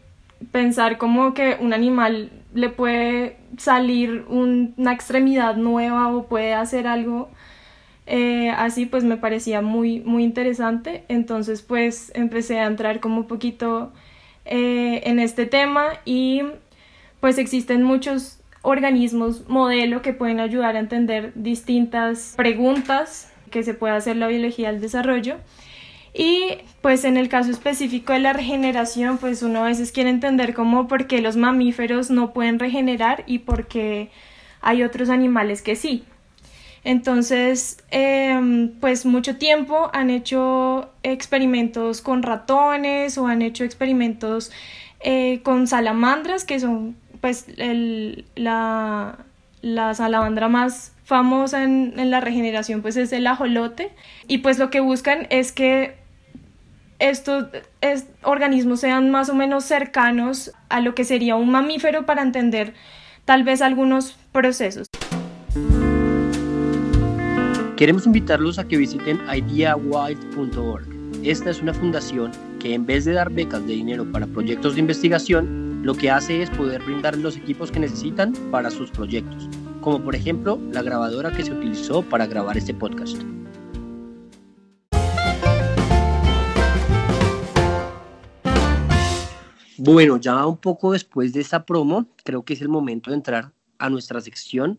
pensar 0.52 0.98
como 0.98 1.34
que 1.34 1.56
un 1.60 1.72
animal 1.72 2.30
le 2.54 2.68
puede 2.68 3.38
salir 3.58 4.24
una 4.28 4.92
extremidad 4.92 5.56
nueva 5.56 6.14
o 6.14 6.28
puede 6.28 6.54
hacer 6.54 6.86
algo 6.86 7.28
eh, 8.06 8.50
así 8.50 8.86
pues 8.86 9.04
me 9.04 9.16
parecía 9.16 9.62
muy, 9.62 10.00
muy 10.00 10.24
interesante. 10.24 11.04
Entonces 11.08 11.62
pues 11.62 12.12
empecé 12.14 12.60
a 12.60 12.66
entrar 12.66 13.00
como 13.00 13.18
un 13.18 13.26
poquito 13.26 13.92
eh, 14.44 15.02
en 15.04 15.18
este 15.18 15.46
tema 15.46 15.84
y 16.04 16.42
pues 17.20 17.38
existen 17.38 17.82
muchos 17.82 18.40
organismos 18.62 19.48
modelo 19.48 20.02
que 20.02 20.12
pueden 20.12 20.40
ayudar 20.40 20.76
a 20.76 20.80
entender 20.80 21.32
distintas 21.34 22.34
preguntas 22.36 23.30
que 23.50 23.62
se 23.62 23.74
puede 23.74 23.94
hacer 23.94 24.16
la 24.16 24.26
biología 24.26 24.72
del 24.72 24.80
desarrollo. 24.80 25.36
Y 26.16 26.58
pues 26.80 27.04
en 27.04 27.16
el 27.16 27.28
caso 27.28 27.50
específico 27.50 28.12
de 28.12 28.20
la 28.20 28.32
regeneración, 28.32 29.18
pues 29.18 29.42
uno 29.42 29.64
a 29.64 29.68
veces 29.68 29.90
quiere 29.90 30.10
entender 30.10 30.54
cómo 30.54 30.86
por 30.86 31.06
qué 31.06 31.20
los 31.20 31.36
mamíferos 31.36 32.08
no 32.08 32.32
pueden 32.32 32.58
regenerar 32.58 33.24
y 33.26 33.40
por 33.40 33.66
qué 33.66 34.10
hay 34.60 34.82
otros 34.82 35.10
animales 35.10 35.60
que 35.60 35.74
sí. 35.74 36.04
Entonces, 36.84 37.78
em, 37.90 38.72
pues 38.78 39.06
mucho 39.06 39.36
tiempo 39.36 39.90
han 39.94 40.10
hecho 40.10 40.90
experimentos 41.02 42.02
con 42.02 42.22
ratones 42.22 43.16
o 43.16 43.26
han 43.26 43.40
hecho 43.40 43.64
experimentos 43.64 44.52
eh, 45.00 45.40
con 45.42 45.66
salamandras, 45.66 46.44
que 46.44 46.60
son 46.60 46.96
pues 47.22 47.46
la, 48.36 49.16
salamandra 49.94 50.48
más 50.48 50.92
famosa 51.04 51.64
en, 51.64 51.94
en, 51.98 52.10
la 52.10 52.20
regeneración 52.20 52.82
pues 52.82 52.96
es 52.96 53.12
el 53.12 53.26
ajolote 53.26 53.92
y 54.28 54.38
pues 54.38 54.58
lo 54.58 54.70
que 54.70 54.80
buscan 54.80 55.26
es 55.30 55.52
que 55.52 55.96
estos 56.98 57.46
organismos 58.22 58.80
sean 58.80 59.10
más 59.10 59.28
o 59.28 59.34
menos 59.34 59.64
cercanos 59.64 60.52
a 60.68 60.80
lo 60.80 60.94
que 60.94 61.04
sería 61.04 61.36
un 61.36 61.50
mamífero 61.50 62.06
para 62.06 62.22
entender 62.22 62.74
tal 63.24 63.42
vez 63.44 63.62
algunos 63.62 64.16
procesos. 64.32 64.88
Queremos 67.76 68.06
invitarlos 68.06 68.60
a 68.60 68.68
que 68.68 68.76
visiten 68.76 69.18
ideawild.org. 69.26 70.86
esta 71.24 71.50
es 71.50 71.60
una 71.60 71.74
fundación 71.74 72.30
que 72.60 72.72
en 72.72 72.86
vez 72.86 73.04
de 73.04 73.14
dar 73.14 73.32
becas 73.32 73.66
de 73.66 73.72
dinero 73.72 74.10
para 74.12 74.28
proyectos 74.28 74.74
de 74.74 74.80
investigación, 74.80 75.82
lo 75.82 75.96
que 75.96 76.08
hace 76.08 76.40
es 76.40 76.50
poder 76.50 76.84
brindar 76.84 77.18
los 77.18 77.36
equipos 77.36 77.72
que 77.72 77.80
necesitan 77.80 78.32
para 78.52 78.70
sus 78.70 78.92
proyectos, 78.92 79.48
como 79.80 80.00
por 80.04 80.14
ejemplo 80.14 80.56
la 80.70 80.82
grabadora 80.82 81.32
que 81.32 81.42
se 81.42 81.50
utilizó 81.50 82.02
para 82.02 82.28
grabar 82.28 82.56
este 82.56 82.74
podcast. 82.74 83.20
Bueno, 89.78 90.16
ya 90.18 90.46
un 90.46 90.58
poco 90.58 90.92
después 90.92 91.32
de 91.32 91.40
esta 91.40 91.66
promo, 91.66 92.06
creo 92.22 92.44
que 92.44 92.54
es 92.54 92.60
el 92.60 92.68
momento 92.68 93.10
de 93.10 93.16
entrar 93.16 93.52
a 93.78 93.90
nuestra 93.90 94.20
sección. 94.20 94.78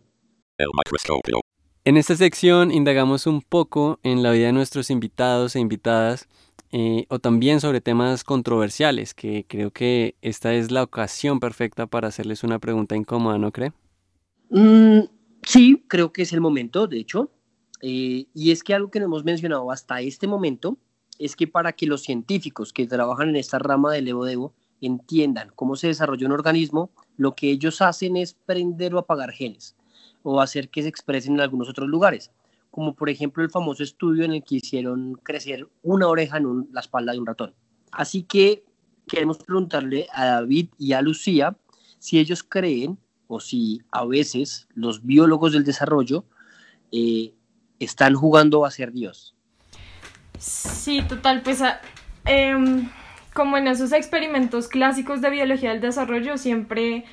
El 0.57 0.67
microscopio. 0.73 1.44
En 1.87 1.97
esta 1.97 2.15
sección 2.15 2.71
indagamos 2.71 3.27
un 3.27 3.43
poco 3.43 3.99
en 4.01 4.23
la 4.23 4.31
vida 4.31 4.47
de 4.47 4.53
nuestros 4.53 4.89
invitados 4.89 5.55
e 5.55 5.59
invitadas 5.59 6.27
eh, 6.71 7.05
o 7.09 7.19
también 7.19 7.61
sobre 7.61 7.79
temas 7.79 8.23
controversiales, 8.23 9.13
que 9.13 9.45
creo 9.47 9.69
que 9.69 10.15
esta 10.23 10.55
es 10.55 10.71
la 10.71 10.81
ocasión 10.81 11.39
perfecta 11.39 11.85
para 11.85 12.07
hacerles 12.07 12.43
una 12.43 12.57
pregunta 12.57 12.95
incómoda, 12.95 13.37
¿no 13.37 13.51
cree? 13.51 13.71
Mm, 14.49 15.01
sí, 15.43 15.85
creo 15.87 16.11
que 16.11 16.23
es 16.23 16.33
el 16.33 16.41
momento, 16.41 16.87
de 16.87 16.97
hecho. 16.97 17.29
Eh, 17.83 18.25
y 18.33 18.49
es 18.49 18.63
que 18.63 18.73
algo 18.73 18.89
que 18.89 18.97
no 18.99 19.05
hemos 19.05 19.23
mencionado 19.23 19.69
hasta 19.69 20.01
este 20.01 20.25
momento 20.25 20.79
es 21.19 21.35
que 21.35 21.45
para 21.45 21.73
que 21.73 21.85
los 21.85 22.01
científicos 22.01 22.73
que 22.73 22.87
trabajan 22.87 23.29
en 23.29 23.35
esta 23.35 23.59
rama 23.59 23.93
del 23.93 24.07
Evo 24.07 24.25
Devo 24.25 24.55
entiendan 24.81 25.51
cómo 25.53 25.75
se 25.75 25.89
desarrolla 25.89 26.25
un 26.25 26.33
organismo, 26.33 26.89
lo 27.15 27.35
que 27.35 27.51
ellos 27.51 27.83
hacen 27.83 28.17
es 28.17 28.33
prender 28.33 28.95
o 28.95 28.97
apagar 28.97 29.31
genes 29.31 29.75
o 30.25 30.41
hacer 30.41 30.69
que 30.69 30.81
se 30.81 30.89
expresen 30.89 31.35
en 31.35 31.41
algunos 31.41 31.69
otros 31.69 31.87
lugares, 31.87 32.31
como 32.71 32.95
por 32.95 33.09
ejemplo 33.09 33.43
el 33.43 33.51
famoso 33.51 33.83
estudio 33.83 34.25
en 34.25 34.33
el 34.33 34.43
que 34.43 34.55
hicieron 34.55 35.13
crecer 35.23 35.69
una 35.83 36.07
oreja 36.07 36.37
en 36.37 36.67
la 36.71 36.81
espalda 36.81 37.13
de 37.13 37.19
un 37.19 37.27
ratón. 37.27 37.53
Así 37.91 38.23
que 38.23 38.65
queremos 39.07 39.37
preguntarle 39.37 40.07
a 40.11 40.25
David 40.25 40.69
y 40.79 40.93
a 40.93 41.01
Lucía 41.01 41.55
si 41.99 42.19
ellos 42.19 42.43
creen 42.43 42.97
o 43.27 43.39
si 43.39 43.81
a 43.91 44.03
veces 44.05 44.67
los 44.73 45.05
biólogos 45.05 45.53
del 45.53 45.63
desarrollo 45.63 46.25
eh, 46.91 47.33
están 47.79 48.15
jugando 48.15 48.65
a 48.65 48.71
ser 48.71 48.91
Dios. 48.91 49.35
Sí, 50.39 51.03
total, 51.07 51.43
pues 51.43 51.61
em, 52.25 52.89
como 53.33 53.57
en 53.57 53.67
esos 53.67 53.91
experimentos 53.91 54.67
clásicos 54.67 55.21
de 55.21 55.29
biología 55.29 55.69
del 55.69 55.81
desarrollo 55.81 56.39
siempre 56.39 57.05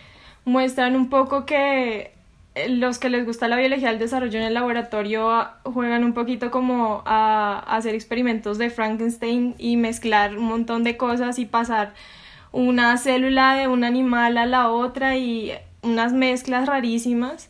muestran 0.44 0.96
un 0.96 1.10
poco 1.10 1.44
que 1.44 2.21
los 2.68 2.98
que 2.98 3.08
les 3.08 3.24
gusta 3.24 3.48
la 3.48 3.56
biología 3.56 3.88
del 3.88 3.98
desarrollo 3.98 4.38
en 4.38 4.44
el 4.44 4.54
laboratorio 4.54 5.48
juegan 5.64 6.04
un 6.04 6.12
poquito 6.12 6.50
como 6.50 7.02
a, 7.06 7.60
hacer 7.60 7.94
experimentos 7.94 8.58
de 8.58 8.68
Frankenstein 8.68 9.54
y 9.58 9.76
mezclar 9.76 10.36
un 10.36 10.44
montón 10.44 10.84
de 10.84 10.96
cosas 10.96 11.38
y 11.38 11.46
pasar 11.46 11.94
una 12.52 12.98
célula 12.98 13.54
de 13.54 13.68
un 13.68 13.84
animal 13.84 14.36
a 14.36 14.44
la 14.44 14.70
otra 14.70 15.16
y 15.16 15.52
unas 15.80 16.12
mezclas 16.12 16.66
rarísimas. 16.66 17.48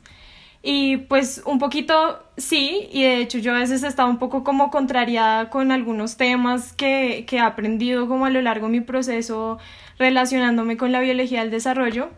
Y 0.65 0.99
pues 0.99 1.43
un 1.45 1.59
poquito 1.59 2.23
sí, 2.37 2.89
y 2.93 3.03
de 3.03 3.17
hecho 3.19 3.39
yo 3.39 3.53
a 3.53 3.59
veces 3.59 3.83
estaba 3.83 4.09
un 4.09 4.19
poco 4.19 4.45
como 4.45 4.71
contrariada 4.71 5.51
con 5.51 5.73
algunos 5.73 6.17
temas 6.17 6.73
que, 6.73 7.25
que 7.27 7.39
he 7.39 7.41
aprendido 7.41 8.07
como 8.07 8.27
a 8.27 8.31
lo 8.31 8.41
largo 8.41 8.67
de 8.67 8.73
mi 8.73 8.81
proceso 8.81 9.59
relacionándome 9.99 10.77
con 10.77 10.93
la 10.93 11.01
biología 11.01 11.41
del 11.41 11.51
desarrollo, 11.51 12.11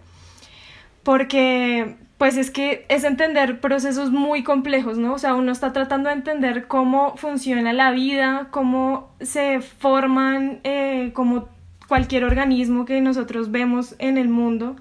porque 1.02 1.96
pues 2.24 2.38
es 2.38 2.50
que 2.50 2.86
es 2.88 3.04
entender 3.04 3.60
procesos 3.60 4.10
muy 4.10 4.44
complejos, 4.44 4.96
¿no? 4.96 5.12
O 5.12 5.18
sea, 5.18 5.34
uno 5.34 5.52
está 5.52 5.74
tratando 5.74 6.08
de 6.08 6.14
entender 6.14 6.66
cómo 6.68 7.18
funciona 7.18 7.74
la 7.74 7.90
vida, 7.90 8.48
cómo 8.50 9.10
se 9.20 9.60
forman, 9.60 10.60
eh, 10.64 11.10
como 11.12 11.50
cualquier 11.86 12.24
organismo 12.24 12.86
que 12.86 13.02
nosotros 13.02 13.50
vemos 13.50 13.94
en 13.98 14.16
el 14.16 14.30
mundo 14.30 14.74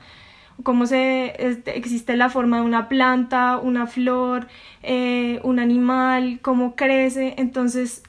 cómo 0.64 0.86
se 0.86 1.34
este, 1.38 1.78
existe 1.78 2.16
la 2.16 2.30
forma 2.30 2.62
de 2.62 2.64
una 2.64 2.88
planta, 2.88 3.58
una 3.58 3.88
flor, 3.88 4.48
eh, 4.82 5.42
un 5.44 5.60
animal, 5.60 6.40
cómo 6.42 6.78
crece. 6.78 7.34
Entonces, 7.38 8.04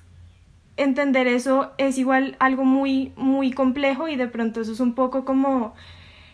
entender 0.77 1.27
eso 1.27 1.73
es 1.77 1.99
igual 1.99 2.37
algo 2.39 2.65
muy, 2.65 3.11
muy 3.17 3.51
complejo 3.51 4.07
y 4.07 4.15
de 4.15 4.29
pronto 4.29 4.61
eso 4.61 4.71
es 4.71 4.79
un 4.79 4.95
poco 4.95 5.25
como, 5.25 5.75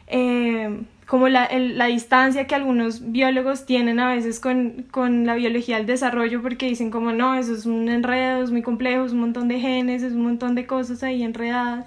eh, 0.06 0.82
como 1.10 1.28
la, 1.28 1.48
la, 1.52 1.86
distancia 1.86 2.46
que 2.46 2.54
algunos 2.54 3.10
biólogos 3.10 3.66
tienen 3.66 3.98
a 3.98 4.14
veces 4.14 4.38
con, 4.38 4.84
con, 4.92 5.26
la 5.26 5.34
biología 5.34 5.78
del 5.78 5.86
desarrollo 5.86 6.40
porque 6.40 6.66
dicen 6.66 6.92
como 6.92 7.10
no, 7.10 7.34
eso 7.34 7.52
es 7.52 7.66
un 7.66 7.88
enredo, 7.88 8.44
es 8.44 8.52
muy 8.52 8.62
complejo, 8.62 9.06
es 9.06 9.12
un 9.12 9.18
montón 9.18 9.48
de 9.48 9.58
genes, 9.58 10.04
es 10.04 10.12
un 10.12 10.22
montón 10.22 10.54
de 10.54 10.66
cosas 10.66 11.02
ahí 11.02 11.22
enredadas. 11.24 11.86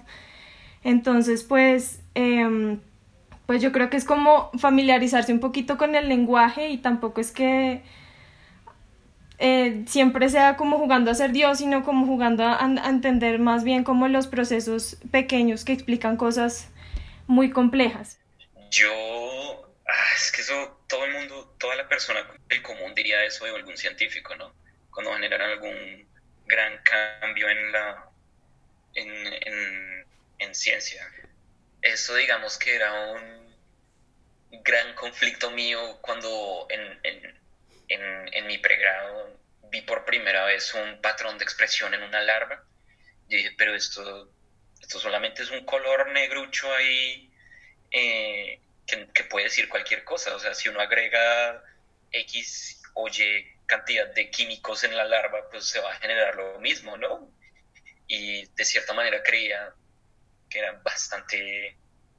Entonces, 0.83 1.43
pues... 1.43 2.01
Eh, 2.15 2.77
pues 3.45 3.61
yo 3.61 3.71
creo 3.71 3.89
que 3.89 3.97
es 3.97 4.05
como 4.05 4.49
familiarizarse 4.57 5.33
un 5.33 5.39
poquito 5.39 5.77
con 5.77 5.95
el 5.95 6.07
lenguaje 6.09 6.69
y 6.69 6.77
tampoco 6.77 7.21
es 7.21 7.31
que 7.31 7.81
eh, 9.37 9.83
siempre 9.85 10.29
sea 10.29 10.55
como 10.55 10.77
jugando 10.77 11.11
a 11.11 11.15
ser 11.15 11.33
Dios, 11.33 11.57
sino 11.59 11.83
como 11.83 12.05
jugando 12.05 12.43
a, 12.45 12.59
entender 12.87 13.39
más 13.39 13.63
bien 13.63 13.83
como 13.83 14.07
los 14.07 14.27
procesos 14.27 14.97
pequeños 15.11 15.65
que 15.65 15.73
explican 15.73 16.17
cosas 16.17 16.71
muy 17.27 17.49
complejas. 17.49 18.22
Yo, 18.73 19.75
ah, 19.87 20.13
es 20.15 20.31
que 20.31 20.41
eso, 20.41 20.83
todo 20.87 21.05
el 21.05 21.13
mundo, 21.13 21.55
toda 21.59 21.75
la 21.75 21.87
persona 21.87 22.27
del 22.47 22.61
común 22.61 22.95
diría 22.95 23.23
eso 23.23 23.45
de 23.45 23.51
algún 23.51 23.77
científico, 23.77 24.35
¿no? 24.35 24.53
Cuando 24.91 25.13
generan 25.13 25.41
algún 25.51 26.07
gran 26.45 26.81
cambio 26.83 27.49
en 27.49 27.71
la, 27.71 28.09
en, 28.95 29.09
en, 29.27 30.05
en 30.39 30.55
ciencia 30.55 31.07
eso 31.83 32.15
digamos 32.15 32.57
que 32.57 32.75
era 32.75 33.11
un 33.11 33.55
gran 34.63 34.95
conflicto 34.95 35.51
mío 35.51 35.99
cuando 36.01 36.65
en, 36.69 36.99
en, 37.89 38.47
mi 38.47 38.57
pregrado 38.57 39.37
vi 39.69 39.81
por 39.81 40.05
primera 40.05 40.45
vez 40.45 40.73
un 40.73 41.01
patrón 41.01 41.37
de 41.37 41.43
expresión 41.43 41.93
en 41.93 42.03
una 42.03 42.21
larva. 42.21 42.63
Yo 43.27 43.37
dije, 43.37 43.51
pero 43.57 43.75
esto, 43.75 44.29
esto 44.81 44.99
solamente 44.99 45.43
es 45.43 45.51
un 45.51 45.65
color 45.65 46.11
negrucho 46.11 46.73
ahí 46.73 47.31
eh, 47.91 48.59
que, 48.85 49.07
que, 49.13 49.23
puede 49.25 49.45
decir 49.45 49.69
cualquier 49.69 50.03
cosa. 50.03 50.35
O 50.35 50.39
sea, 50.39 50.53
si 50.53 50.69
uno 50.69 50.79
agrega 50.79 51.63
X 52.11 52.81
o 52.93 53.07
Y 53.07 53.53
cantidad 53.65 54.07
de 54.13 54.29
químicos 54.29 54.83
en 54.83 54.95
la 54.95 55.05
larva, 55.05 55.49
pues 55.49 55.65
se 55.65 55.79
va 55.79 55.91
a 55.91 55.99
generar 55.99 56.35
lo 56.35 56.59
mismo, 56.59 56.97
¿no? 56.97 57.31
Y 58.07 58.45
de 58.45 58.65
cierta 58.65 58.93
manera 58.93 59.23
creía 59.23 59.73
que 60.49 60.59
era 60.59 60.73
bastante, 60.83 61.77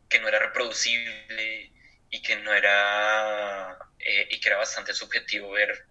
que 0.09 0.21
no 0.21 0.29
era 0.29 0.39
reproducible 0.39 1.73
y 2.11 2.23
que 2.23 2.37
no 2.37 2.53
era, 2.53 3.79
eh, 3.99 4.29
y 4.31 4.41
que 4.41 4.49
era 4.49 4.59
bastante 4.59 4.95
subjetivo 4.95 5.51
ver, 5.51 5.87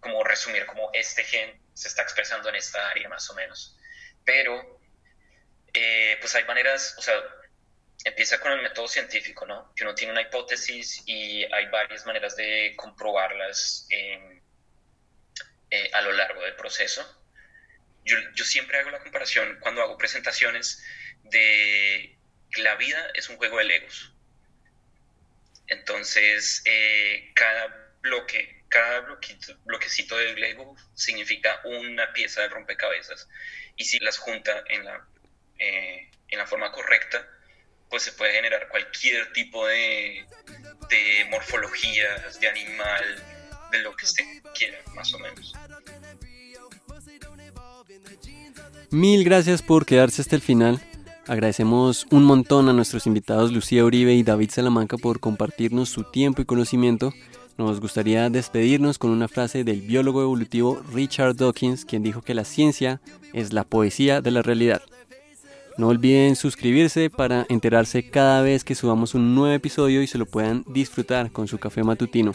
como 0.00 0.22
resumir 0.24 0.66
como 0.66 0.90
este 0.92 1.24
gen 1.24 1.60
se 1.74 1.88
está 1.88 2.02
expresando 2.02 2.48
en 2.48 2.56
esta 2.56 2.88
área 2.90 3.08
más 3.08 3.28
o 3.30 3.34
menos. 3.34 3.76
Pero, 4.24 4.80
eh, 5.72 6.16
pues 6.20 6.34
hay 6.34 6.44
maneras, 6.44 6.94
o 6.98 7.02
sea, 7.02 7.14
empieza 8.04 8.40
con 8.40 8.52
el 8.52 8.62
método 8.62 8.88
científico, 8.88 9.46
¿no? 9.46 9.72
Que 9.74 9.84
uno 9.84 9.94
tiene 9.94 10.12
una 10.12 10.22
hipótesis 10.22 11.02
y 11.06 11.44
hay 11.52 11.66
varias 11.66 12.04
maneras 12.06 12.36
de 12.36 12.74
comprobarlas 12.76 13.86
eh, 13.90 14.40
a 15.92 16.02
lo 16.02 16.12
largo 16.12 16.42
del 16.42 16.54
proceso. 16.56 17.02
Yo, 18.04 18.16
yo, 18.34 18.44
siempre 18.44 18.78
hago 18.78 18.90
la 18.90 18.98
comparación 18.98 19.58
cuando 19.60 19.82
hago 19.82 19.96
presentaciones 19.96 20.84
de 21.22 22.18
la 22.58 22.74
vida 22.76 23.10
es 23.14 23.28
un 23.28 23.36
juego 23.36 23.58
de 23.58 23.64
legos. 23.64 24.12
Entonces, 25.68 26.62
eh, 26.66 27.30
cada 27.34 27.94
bloque, 28.00 28.64
cada 28.68 29.00
bloquito, 29.00 29.56
bloquecito 29.64 30.16
de 30.18 30.34
lego 30.34 30.76
significa 30.94 31.60
una 31.64 32.12
pieza 32.12 32.42
de 32.42 32.48
rompecabezas. 32.48 33.28
Y 33.76 33.84
si 33.84 33.98
las 34.00 34.18
junta 34.18 34.64
en 34.68 34.84
la, 34.84 35.06
eh, 35.58 36.10
en 36.28 36.38
la 36.38 36.46
forma 36.46 36.72
correcta, 36.72 37.26
pues 37.92 38.04
se 38.04 38.12
puede 38.12 38.32
generar 38.32 38.68
cualquier 38.70 39.30
tipo 39.34 39.66
de, 39.66 40.24
de 40.88 41.26
morfologías, 41.30 42.40
de 42.40 42.48
animal, 42.48 43.04
de 43.70 43.78
lo 43.82 43.94
que 43.94 44.06
usted 44.06 44.24
quiera, 44.54 44.78
más 44.94 45.12
o 45.12 45.18
menos. 45.18 45.52
Mil 48.90 49.24
gracias 49.24 49.60
por 49.60 49.84
quedarse 49.84 50.22
hasta 50.22 50.36
el 50.36 50.40
final. 50.40 50.80
Agradecemos 51.26 52.06
un 52.10 52.24
montón 52.24 52.70
a 52.70 52.72
nuestros 52.72 53.06
invitados 53.06 53.52
Lucía 53.52 53.84
Uribe 53.84 54.14
y 54.14 54.22
David 54.22 54.50
Salamanca 54.50 54.96
por 54.96 55.20
compartirnos 55.20 55.90
su 55.90 56.04
tiempo 56.04 56.40
y 56.40 56.46
conocimiento. 56.46 57.12
Nos 57.58 57.78
gustaría 57.78 58.30
despedirnos 58.30 58.96
con 58.96 59.10
una 59.10 59.28
frase 59.28 59.64
del 59.64 59.82
biólogo 59.82 60.22
evolutivo 60.22 60.82
Richard 60.94 61.36
Dawkins, 61.36 61.84
quien 61.84 62.02
dijo 62.02 62.22
que 62.22 62.32
la 62.32 62.44
ciencia 62.44 63.02
es 63.34 63.52
la 63.52 63.64
poesía 63.64 64.22
de 64.22 64.30
la 64.30 64.40
realidad. 64.40 64.80
No 65.78 65.88
olviden 65.88 66.36
suscribirse 66.36 67.10
para 67.10 67.46
enterarse 67.48 68.08
cada 68.08 68.42
vez 68.42 68.64
que 68.64 68.74
subamos 68.74 69.14
un 69.14 69.34
nuevo 69.34 69.54
episodio 69.54 70.02
y 70.02 70.06
se 70.06 70.18
lo 70.18 70.26
puedan 70.26 70.64
disfrutar 70.68 71.30
con 71.30 71.48
su 71.48 71.58
café 71.58 71.82
matutino. 71.82 72.32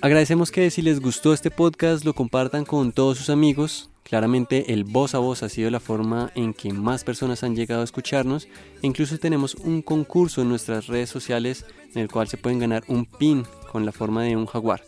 Agradecemos 0.00 0.50
que 0.50 0.70
si 0.70 0.82
les 0.82 1.00
gustó 1.00 1.32
este 1.32 1.50
podcast 1.50 2.04
lo 2.04 2.14
compartan 2.14 2.64
con 2.64 2.92
todos 2.92 3.18
sus 3.18 3.28
amigos 3.28 3.90
Claramente 4.10 4.72
el 4.72 4.82
voz 4.82 5.14
a 5.14 5.20
voz 5.20 5.44
ha 5.44 5.48
sido 5.48 5.70
la 5.70 5.78
forma 5.78 6.32
en 6.34 6.52
que 6.52 6.72
más 6.72 7.04
personas 7.04 7.44
han 7.44 7.54
llegado 7.54 7.82
a 7.82 7.84
escucharnos 7.84 8.48
e 8.82 8.88
incluso 8.88 9.18
tenemos 9.18 9.54
un 9.54 9.82
concurso 9.82 10.42
en 10.42 10.48
nuestras 10.48 10.88
redes 10.88 11.10
sociales 11.10 11.64
en 11.94 12.02
el 12.02 12.08
cual 12.10 12.26
se 12.26 12.36
pueden 12.36 12.58
ganar 12.58 12.82
un 12.88 13.06
pin 13.06 13.44
con 13.70 13.86
la 13.86 13.92
forma 13.92 14.24
de 14.24 14.34
un 14.34 14.46
jaguar. 14.46 14.82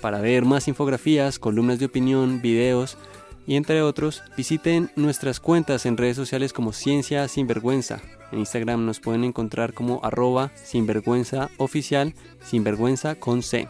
Para 0.00 0.22
ver 0.22 0.46
más 0.46 0.68
infografías, 0.68 1.38
columnas 1.38 1.78
de 1.80 1.84
opinión, 1.84 2.40
videos 2.40 2.96
y 3.46 3.56
entre 3.56 3.82
otros, 3.82 4.22
visiten 4.36 4.90
nuestras 4.96 5.40
cuentas 5.40 5.86
en 5.86 5.96
redes 5.96 6.16
sociales 6.16 6.52
como 6.52 6.72
Ciencia 6.72 7.26
Sinvergüenza. 7.28 8.00
En 8.32 8.38
Instagram 8.38 8.86
nos 8.86 9.00
pueden 9.00 9.24
encontrar 9.24 9.74
como 9.74 10.00
arroba 10.04 10.52
sinvergüenza 10.54 11.50
oficial, 11.56 12.14
sinvergüenza 12.42 13.16
con 13.16 13.42
C. 13.42 13.68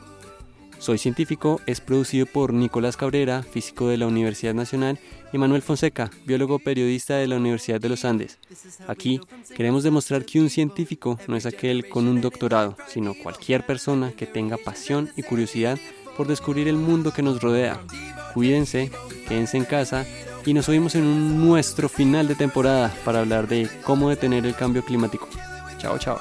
Soy 0.78 0.96
Científico 0.96 1.60
es 1.66 1.82
producido 1.82 2.24
por 2.24 2.54
Nicolás 2.54 2.96
Cabrera, 2.96 3.42
físico 3.42 3.88
de 3.88 3.98
la 3.98 4.06
Universidad 4.06 4.54
Nacional, 4.54 4.98
y 5.30 5.36
Manuel 5.36 5.60
Fonseca, 5.60 6.10
biólogo 6.24 6.58
periodista 6.58 7.16
de 7.16 7.26
la 7.26 7.36
Universidad 7.36 7.80
de 7.80 7.90
los 7.90 8.06
Andes. 8.06 8.38
Aquí 8.86 9.20
queremos 9.54 9.82
demostrar 9.82 10.24
que 10.24 10.40
un 10.40 10.48
científico 10.48 11.18
no 11.28 11.36
es 11.36 11.44
aquel 11.44 11.86
con 11.90 12.08
un 12.08 12.22
doctorado, 12.22 12.78
sino 12.88 13.14
cualquier 13.14 13.66
persona 13.66 14.12
que 14.12 14.26
tenga 14.26 14.56
pasión 14.56 15.10
y 15.16 15.22
curiosidad 15.22 15.78
por 16.20 16.26
descubrir 16.26 16.68
el 16.68 16.76
mundo 16.76 17.14
que 17.14 17.22
nos 17.22 17.40
rodea. 17.40 17.80
Cuídense, 18.34 18.90
quédense 19.26 19.56
en 19.56 19.64
casa 19.64 20.04
y 20.44 20.52
nos 20.52 20.68
oímos 20.68 20.94
en 20.94 21.42
nuestro 21.42 21.88
final 21.88 22.28
de 22.28 22.34
temporada 22.34 22.94
para 23.06 23.20
hablar 23.20 23.48
de 23.48 23.70
cómo 23.84 24.10
detener 24.10 24.44
el 24.44 24.54
cambio 24.54 24.84
climático. 24.84 25.26
Chao, 25.78 25.96
chao. 25.96 26.20